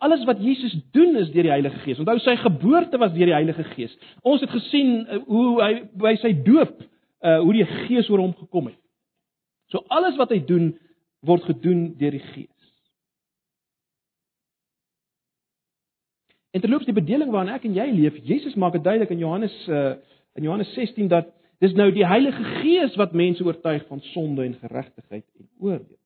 [0.00, 1.98] alles wat Jesus doen is deur die Heilige Gees.
[2.00, 3.96] Onthou sy geboorte was deur die Heilige Gees.
[4.22, 6.78] Ons het gesien uh, hoe hy by sy doop
[7.20, 8.78] uh hoe die Gees oor hom gekom het.
[9.68, 10.70] So alles wat hy doen
[11.26, 12.56] word gedoen deur die Gees.
[16.56, 19.58] En terloops die bedeling waarin ek en jy leef, Jesus maak dit duidelik in Johannes
[19.68, 19.98] uh
[20.38, 21.26] in Johannes 16 dat
[21.60, 25.98] dis nou die Heilige Gees wat mense oortuig van sonde en geregtigheid en oordeel.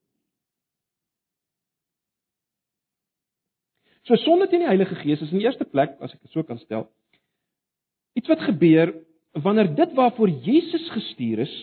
[4.04, 6.44] So sonde teen die Heilige Gees is in die eerste plek, as ek dit so
[6.44, 6.88] kan stel,
[8.18, 8.92] iets wat gebeur
[9.44, 11.54] wanneer dit waarvoor Jesus gestuur is,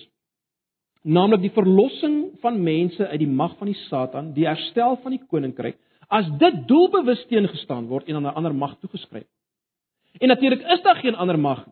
[1.08, 5.22] naamlik die verlossing van mense uit die mag van die Satan, die herstel van die
[5.22, 5.78] koninkryk,
[6.12, 9.28] as dit doelbewus teengestaan word en aan 'n ander mag toegeskryf.
[10.20, 11.66] En natuurlik is daar geen ander mag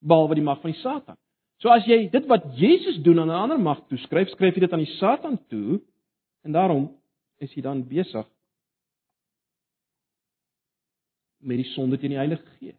[0.00, 1.18] behalwe die mag van die Satan.
[1.60, 4.72] So as jy dit wat Jesus doen aan 'n ander mag toeskryf, skryf jy dit
[4.72, 5.80] aan die Satan toe
[6.42, 6.96] en daarom
[7.38, 8.26] is jy dan besig
[11.40, 12.76] met die sonde teen die Heilige Gees.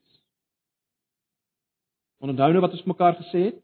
[2.22, 3.62] Onthou nou wat ons mekaar gesê het?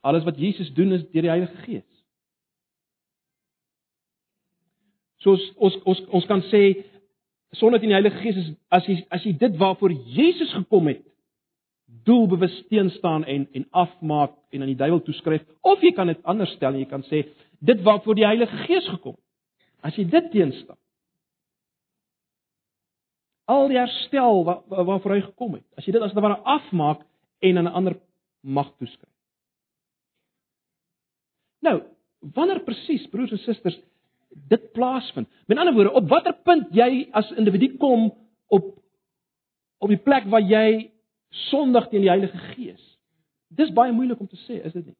[0.00, 1.88] Alles wat Jesus doen is deur die Heilige Gees.
[5.20, 6.84] Soos ons ons ons kan sê
[7.58, 11.09] sonder die Heilige Gees is as jy as jy dit waarvoor Jesus gekom het
[12.04, 16.52] doelbewus teenstaan en en afmaak en aan die duiwel toeskryf of jy kan dit anders
[16.56, 17.24] stel en jy kan sê
[17.58, 19.16] dit waarvoor die Heilige Gees gekom
[19.86, 20.78] as jy dit teenstaan
[23.50, 27.06] al die herstel waar, waarvoor hy gekom het as jy dit as dit ware afmaak
[27.40, 27.96] en aan 'n ander
[28.42, 29.14] mag toeskryf
[31.60, 31.80] nou
[32.20, 33.80] wanneer presies broers en susters
[34.30, 35.28] dit plaasvind.
[35.46, 38.10] Met ander woorde, op watter punt jy as individu kom
[38.48, 38.76] op
[39.80, 40.90] op die plek waar jy
[41.30, 42.82] sondig teen die Heilige Gees.
[43.48, 44.96] Dis baie moeilik om te sê, is dit nie?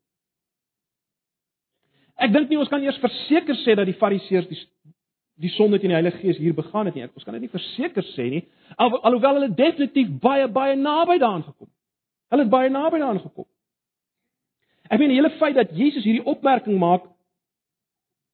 [2.20, 4.60] Ek dink nie ons kan eers verseker sê dat die Fariseërs die
[5.40, 7.06] die sonde teen die Heilige Gees hier begaan het nie.
[7.16, 8.42] Ons kan dit nie verseker sê nie.
[8.76, 11.76] Al, alhoewel hulle definitief baie baie naby daaraan gekom het.
[12.34, 13.46] Hulle het baie naby daaraan gekom.
[14.90, 17.06] Ek meen die hele feit dat Jesus hierdie opmerking maak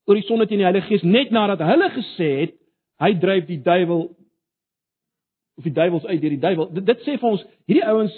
[0.06, 2.58] oor die sonde teen die Heilige Gees net nadat hulle gesê het
[3.02, 4.08] hy dryf die duiwel
[5.56, 6.72] of die duiwels uit deur die duiwel.
[6.72, 8.16] Dit, dit sê vir ons hierdie ouens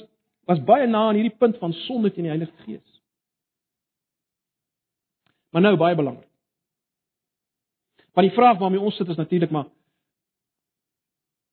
[0.49, 3.01] was baie na aan hierdie punt van sonde teen die Heilige Gees.
[5.53, 6.28] Maar nou baie belangrik.
[8.12, 9.68] Want die vraag waarmee ons sit is natuurlik maar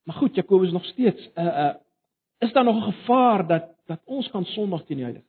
[0.06, 1.74] Maar goed, Jakobus nog steeds uh uh
[2.38, 5.28] is daar nog 'n gevaar dat dat ons kan sondig teen die Heilige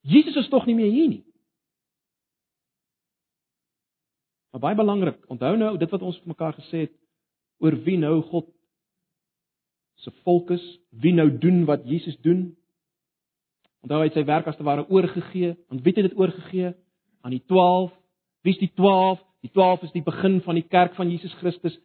[0.00, 1.24] Jesus is tog nie meer hier nie.
[4.50, 6.94] Maar baie belangrik, onthou nou dit wat ons vir mekaar gesê het
[7.62, 8.48] oor wie nou God
[10.00, 12.48] se volk is, wie nou doen wat Jesus doen.
[13.84, 15.54] Onthou hy het sy werk as te ware oorgegee.
[15.68, 16.72] Aan wie het hy dit oorgegee?
[17.24, 17.92] Aan die 12.
[18.44, 19.20] Wie's die 12?
[19.44, 21.76] Die 12 is die begin van die kerk van Jesus Christus.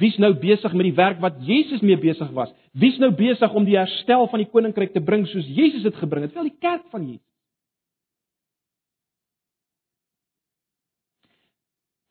[0.00, 2.52] Wie's nou besig met die werk wat Jesus mee besig was?
[2.72, 6.26] Wie's nou besig om die herstel van die koninkryk te bring soos Jesus dit gebring
[6.26, 6.34] het?
[6.36, 7.31] Wel die kerk van Jesus.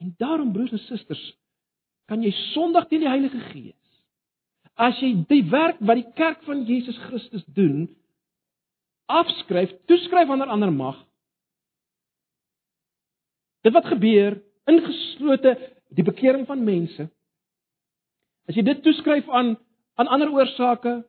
[0.01, 1.21] En daarom broers en susters,
[2.09, 3.77] kan jy Sondag teen die Heilige Gees.
[4.73, 7.85] As jy die werk wat die kerk van Jesus Christus doen,
[9.11, 10.97] afskryf, toeskryf aan 'n ander mag.
[13.61, 15.53] Dit wat gebeur ingeslote
[15.89, 17.09] die bekering van mense.
[18.47, 19.57] As jy dit toeskryf aan
[19.95, 21.05] aan ander oorsake,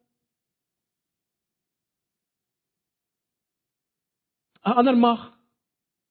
[4.65, 5.39] 'n ander mag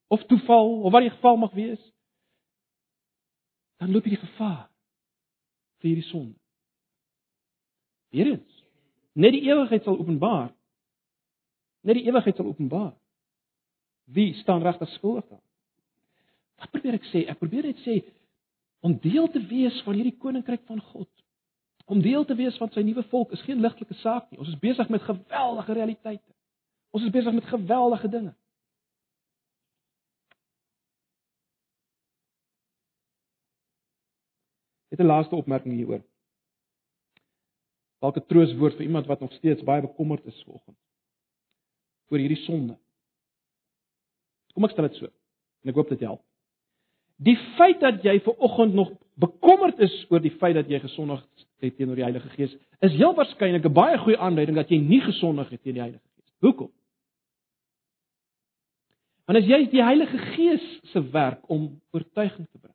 [0.07, 1.91] of toeval of wat die geval mag wees,
[3.81, 4.67] dan loop jy die gevaar
[5.81, 6.37] vir hierdie sonde.
[8.13, 8.57] Weerens,
[9.17, 10.51] net die ewigheid sal openbaar.
[11.89, 12.91] Net die ewigheid sal openbaar.
[14.13, 15.41] Wie staan regtig skuldig daar?
[16.61, 17.23] Wat probeer ek sê?
[17.31, 18.03] Ek probeer net sê
[18.85, 21.09] om deel te wees van hierdie koninkryk van God.
[21.89, 24.39] Om deel te wees van sy nuwe volk is geen ligtelike saak nie.
[24.41, 26.33] Ons is besig met geweldige realiteite.
[26.93, 28.33] Ons is besig met geweldige dinge.
[34.91, 36.03] Net 'n laaste opmerking hieroor.
[37.99, 40.77] Dalk 'n troostwoord vir iemand wat nog steeds baie bekommerd is vanoggend
[42.11, 42.75] oor hierdie sonde.
[44.53, 45.07] Kom ek stel dit so.
[45.63, 46.21] En ek hoop dit help.
[47.21, 51.21] Die feit dat jy ver oggend nog bekommerd is oor die feit dat jy gesondig
[51.61, 55.01] het teenoor die Heilige Gees, is heel waarskynlik 'n baie goeie aanduiding dat jy nie
[55.01, 56.33] gesondig het teen die Heilige Gees.
[56.39, 56.71] Hoekom?
[59.25, 62.70] Want as jy die Heilige Gees se werk om oortuiging te bring.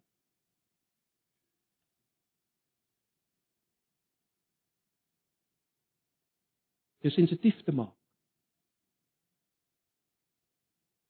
[7.06, 7.94] Jou sensitief te maak.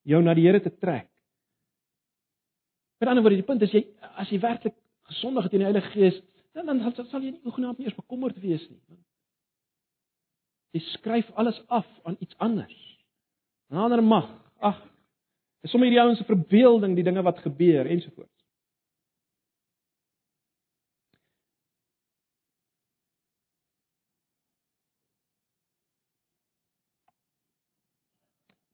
[0.06, 1.08] Jou na die Here te trek.
[3.00, 3.82] Met ander woorde, die punt is jy
[4.16, 4.76] as jy werklik
[5.10, 6.20] gesondig het in die Heilige Gees,
[6.56, 8.80] dan dan sal, jy nie nie eens bekommerd wees nie.
[10.72, 12.76] Jy skryf alles af aan iets anders.
[13.70, 14.28] 'n Ander mag.
[14.60, 14.78] Ag,
[15.62, 18.35] dis sommer hierdie ouens se verbeelding, die dinge wat gebeur ensovoorts.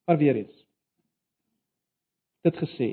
[0.04, 0.66] Maar weer eens.
[2.40, 2.90] Dit gesê.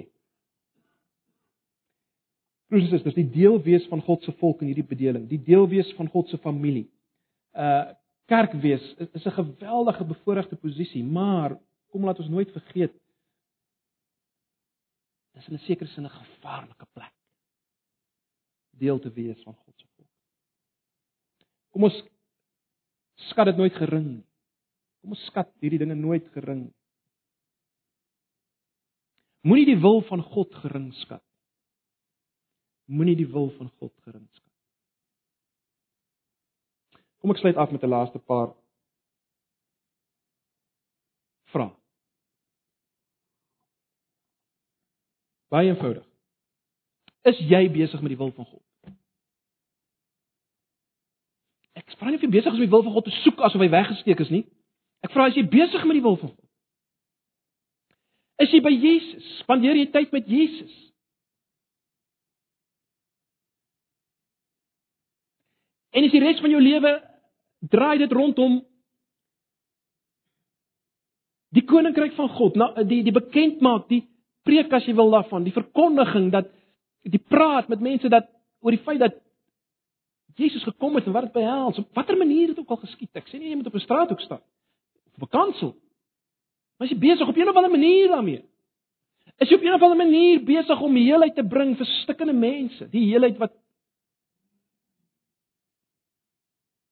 [2.70, 5.66] Broers en susters, die deel wees van God se volk in hierdie bedeling, die deel
[5.72, 6.89] wees van God se familie.
[7.53, 7.95] Uh
[8.30, 11.57] kerk wees is, is 'n geweldige bevoordeelde posisie, maar
[11.89, 12.93] kom laat ons nooit vergeet
[15.34, 17.14] dis in 'n sekere sin 'n gevaarlike plek
[18.70, 20.14] deel te wees van God se volk.
[21.70, 22.03] Kom ons
[23.30, 24.26] skat dit nooit gering nie.
[25.01, 26.78] Kom ons skat hierdie dinge nooit gering nie.
[29.41, 31.23] Moenie die wil van God gering skat.
[32.85, 34.45] Moenie die wil van God gering skat.
[37.19, 38.55] Kom ek sluit af met 'n laaste paar
[41.51, 41.75] vrae.
[45.49, 46.05] Baie eenvoudig.
[47.21, 48.63] Is jy besig met die wil van God?
[51.73, 53.61] Ek vra nie of jy besig is om die wil van God te soek asof
[53.61, 54.45] hy weggesteek is nie.
[55.05, 56.48] Ek vra as jy besig met die wil van God.
[58.39, 59.25] Is jy by Jesus?
[59.43, 60.71] Spandeer jy tyd met Jesus?
[65.91, 66.93] En is die res van jou lewe
[67.73, 68.61] draai dit rondom
[71.49, 74.03] die koninkryk van God, na die die bekend maak, die
[74.45, 76.47] preek as jy wil daarvan, die verkondiging dat
[77.09, 78.29] die praat met mense dat
[78.61, 79.17] oor die feit dat
[80.39, 83.09] Jesus gekom het en wat dit behels, op watter manier dit ook al geskied.
[83.17, 84.43] Ek sê nie jy moet op 'n straathoek staan
[85.07, 85.75] of op 'n kansel
[86.80, 88.43] Maar as jy besig op 'n of ander manier daarmee.
[89.38, 92.89] Is jy op 'n of ander manier besig om heelheid te bring vir stikkende mense,
[92.89, 93.51] die heelheid wat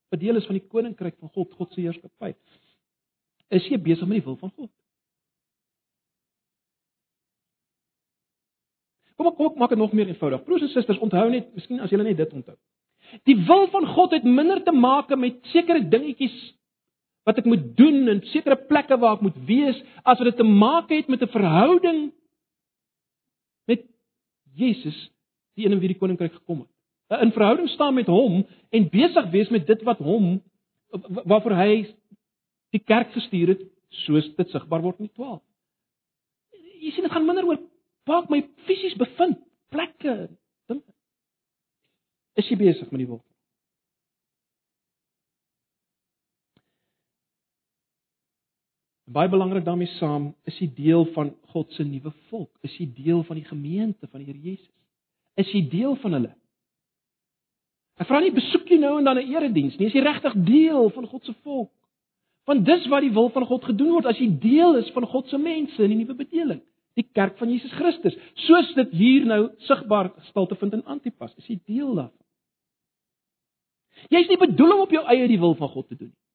[0.10, 2.34] wat deel is van die koninkryk van God, God se heerskappy.
[3.50, 4.72] Is jy besig met die wil van God?
[9.16, 10.44] Kom kom maak dit nog meer eenvoudig.
[10.44, 12.56] Broers en susters, onthou net, miskien as julle net dit onthou.
[13.24, 16.36] Die wil van God het minder te maak met sekere dingetjies
[17.28, 20.48] wat ek moet doen en sekere plekke waar ek moet wees as wat dit te
[20.48, 22.00] maak het met 'n verhouding
[23.68, 23.84] met
[24.56, 25.12] Jesus,
[25.56, 26.72] die een in wie die koninkryk gekom het.
[27.12, 30.42] 'n In verhouding staan met hom en besig wees met dit wat hom
[31.28, 31.96] waarvoor hy
[32.72, 35.42] die kerk gestuur het, soos dit sigbaar word in die 12.
[36.80, 37.60] Jy sien dit gaan minder oor
[38.06, 40.30] waar my fisies bevind, plekke,
[40.68, 40.84] dinge.
[42.36, 43.27] Is jy besig met die wil?
[49.08, 52.52] Baie belangrik daarmee saam, is jy deel van God se nuwe volk?
[52.68, 54.74] Is jy deel van die gemeente van die Here Jesus?
[55.40, 56.34] Is jy deel van hulle?
[57.98, 60.90] Ek vra nie besoek jy nou en dan 'n erediens nie, is jy regtig deel
[60.90, 61.72] van God se volk?
[62.46, 65.28] Want dis wat die wil van God gedoen word as jy deel is van God
[65.28, 66.62] se mense in die nuwe bedeling,
[66.96, 71.34] die kerk van Jesus Christus, soos dit hier nou sigbaar gestel te vind in Antipas.
[71.38, 72.26] Is jy deel daarvan?
[74.10, 76.27] Jy's nie bedoel om op jou eie die wil van God te doen nie.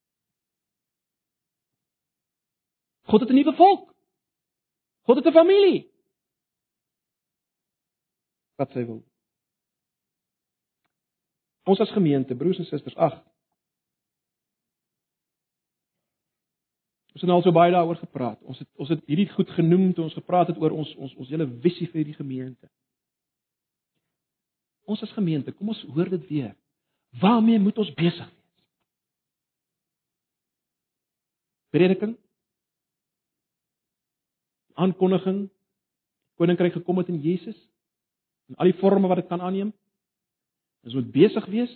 [3.10, 3.94] God het 'n nuwe volk.
[5.02, 5.90] God het 'n familie.
[8.56, 9.02] Wat sy wil.
[11.62, 13.22] Ons as gemeente, broers en susters, ag.
[17.12, 18.42] Ons het nou al so baie daaroor gepraat.
[18.42, 21.28] Ons het ons het hierdie goed genoem toe ons gepraat het oor ons ons ons
[21.28, 22.70] hele visie vir hierdie gemeente.
[24.82, 26.56] Ons as gemeente, kom ons hoor dit weer.
[27.20, 28.40] Waarmee moet ons besig wees?
[31.72, 32.16] Prediking,
[34.74, 35.46] aankondiging
[36.40, 37.58] koninkryk gekom het in Jesus
[38.48, 39.72] en al die forme wat dit kan aanneem.
[40.82, 41.72] Ons moet besig wees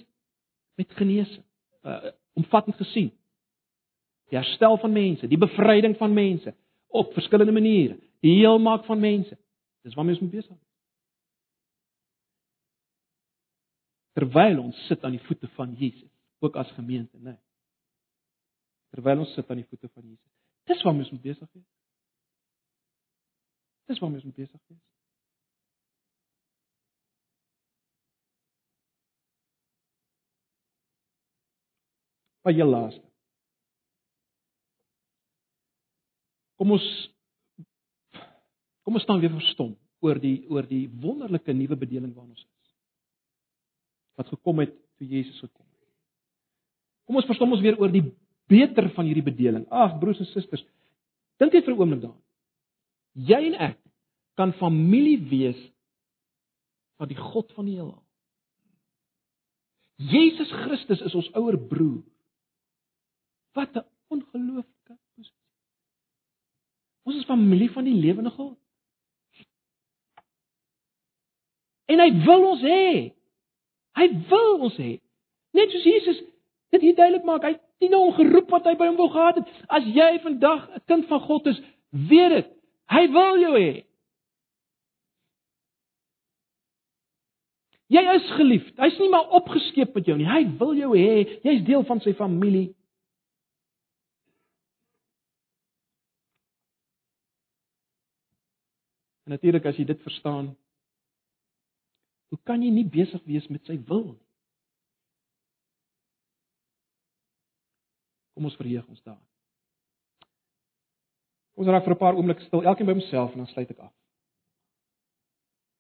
[0.75, 1.45] met genesing,
[1.83, 3.13] uh, omvattend gesien.
[4.29, 6.55] Die herstel van mense, die bevryding van mense
[6.87, 9.39] op verskillende maniere, die heelmaak van mense.
[9.87, 10.65] Dis waarmee ons moet besig wees.
[14.17, 17.37] Terwyl ons sit aan die voete van Jesus, ook as gemeente, né?
[17.37, 17.41] Nee.
[18.97, 20.33] Terwyl ons sit aan die voete van Jesus.
[20.65, 21.69] Dis waarmee ons moet besig wees.
[23.87, 24.83] Dis waarmee ons besig is.
[32.47, 33.03] Maar jy laaste.
[36.57, 36.87] Kom ons
[38.87, 39.73] kom ons staan weer verstom
[40.07, 42.77] oor die oor die wonderlike nuwe bedeling waarin ons is.
[44.19, 45.91] Wat gekom het toe Jesus gekom het.
[47.07, 48.05] Kom ons verstom ons weer oor die
[48.51, 49.67] beter van hierdie bedeling.
[49.71, 50.63] Ag broers en susters,
[51.43, 52.26] dink net vir 'n oomblik daaraan.
[53.17, 53.79] Jy en ek
[54.37, 55.59] kan familie wees
[57.01, 58.03] van die God van die heelal.
[59.97, 62.03] Jesus Christus is ons ouer broer.
[63.57, 65.35] Wat 'n Ongelooflike posisie.
[67.03, 68.59] Ons is familie van die lewende God.
[71.87, 73.15] En hy wil ons hê.
[73.97, 75.01] Hy wil ons hê.
[75.51, 76.23] Net soos Jesus
[76.75, 79.41] dit hier duidelik maak, hy het nie hom geroep wat hy by hom wou gehad
[79.41, 79.51] het.
[79.69, 81.61] As jy vandag 'n kind van God is,
[81.91, 82.56] weet dit.
[82.93, 83.71] Hy wil jou hê.
[87.91, 88.75] Jy is geliefd.
[88.83, 90.27] Hy's nie maar opgeskep met jou nie.
[90.27, 91.39] Hy wil jou hê.
[91.47, 92.71] Jy's deel van sy familie.
[99.27, 100.53] En natuurlik as jy dit verstaan,
[102.31, 104.23] hoe kan jy nie besig wees met sy wil nie?
[108.37, 109.23] Kom ons verheug ons daar.
[111.57, 113.79] Kom ons raak vir 'n paar oomblikke stil, elkeen by homself en dan sluit ek
[113.79, 113.93] af.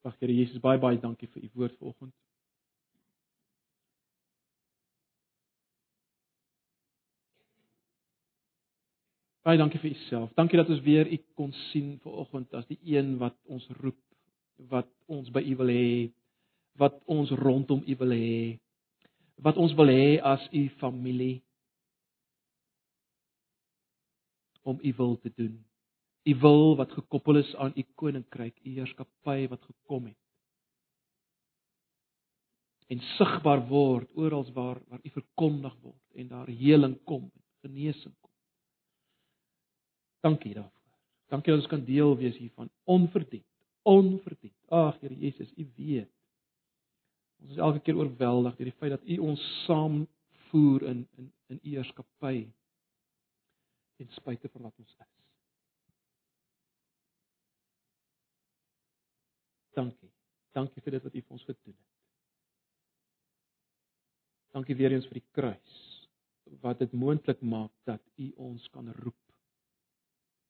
[0.09, 2.14] Ag Here Jesus, baie baie dankie vir u woord vanoggend.
[9.45, 10.33] Baie dankie vir uself.
[10.35, 14.01] Dankie dat ons weer u kon sien vanoggend as die een wat ons roep,
[14.72, 16.11] wat ons by u wil hê,
[16.81, 18.59] wat ons rondom u wil hê,
[19.45, 21.43] wat ons wil hê as u familie.
[24.66, 25.64] Om u wil te doen.
[26.22, 30.18] U wil wat gekoppel is aan u koninkryk, u heerskappy wat gekom het.
[32.86, 37.30] En sigbaar word oral waar waar u verkondig word en daar heling kom,
[37.62, 38.30] genesing kom.
[40.20, 40.98] Dankie daarvoor.
[41.26, 43.46] Dankie dat ons kan deel wees hiervan onverdiend,
[43.82, 44.54] onverdiend.
[44.68, 46.10] Ag Here Jesus, u weet.
[47.42, 51.60] Ons is elke keer oorweldig deur die feit dat u ons saamvoer in in in
[51.62, 52.46] u heerskappy
[53.97, 55.14] ten spyte van wat ons is.
[59.76, 60.11] Dankie.
[60.57, 61.92] Dankie vir dit wat U vir ons gedoen het.
[64.57, 65.80] Dankie weer eens vir die kruis
[66.62, 69.22] wat dit moontlik maak dat U ons kan roep,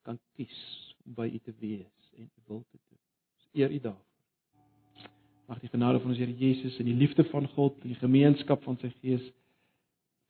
[0.06, 0.58] kan kies
[1.06, 3.00] om by U te wees en U wil te doen.
[3.38, 5.10] Ons eer U daarvoor.
[5.46, 8.62] Mag die genade van ons Here Jesus en die liefde van God en die gemeenskap
[8.66, 9.26] van sy Gees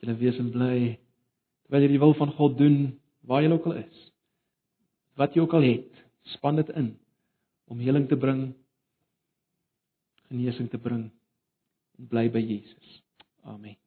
[0.01, 0.79] julle wees en bly
[1.67, 2.79] terwyl jy die wil van God doen
[3.27, 4.03] waar jy ook al is.
[5.19, 6.05] Wat jy ook al het,
[6.37, 6.95] span dit in
[7.67, 8.53] om heling te bring,
[10.29, 11.09] genesing te bring
[11.99, 13.03] en bly by Jesus.
[13.43, 13.86] Amen.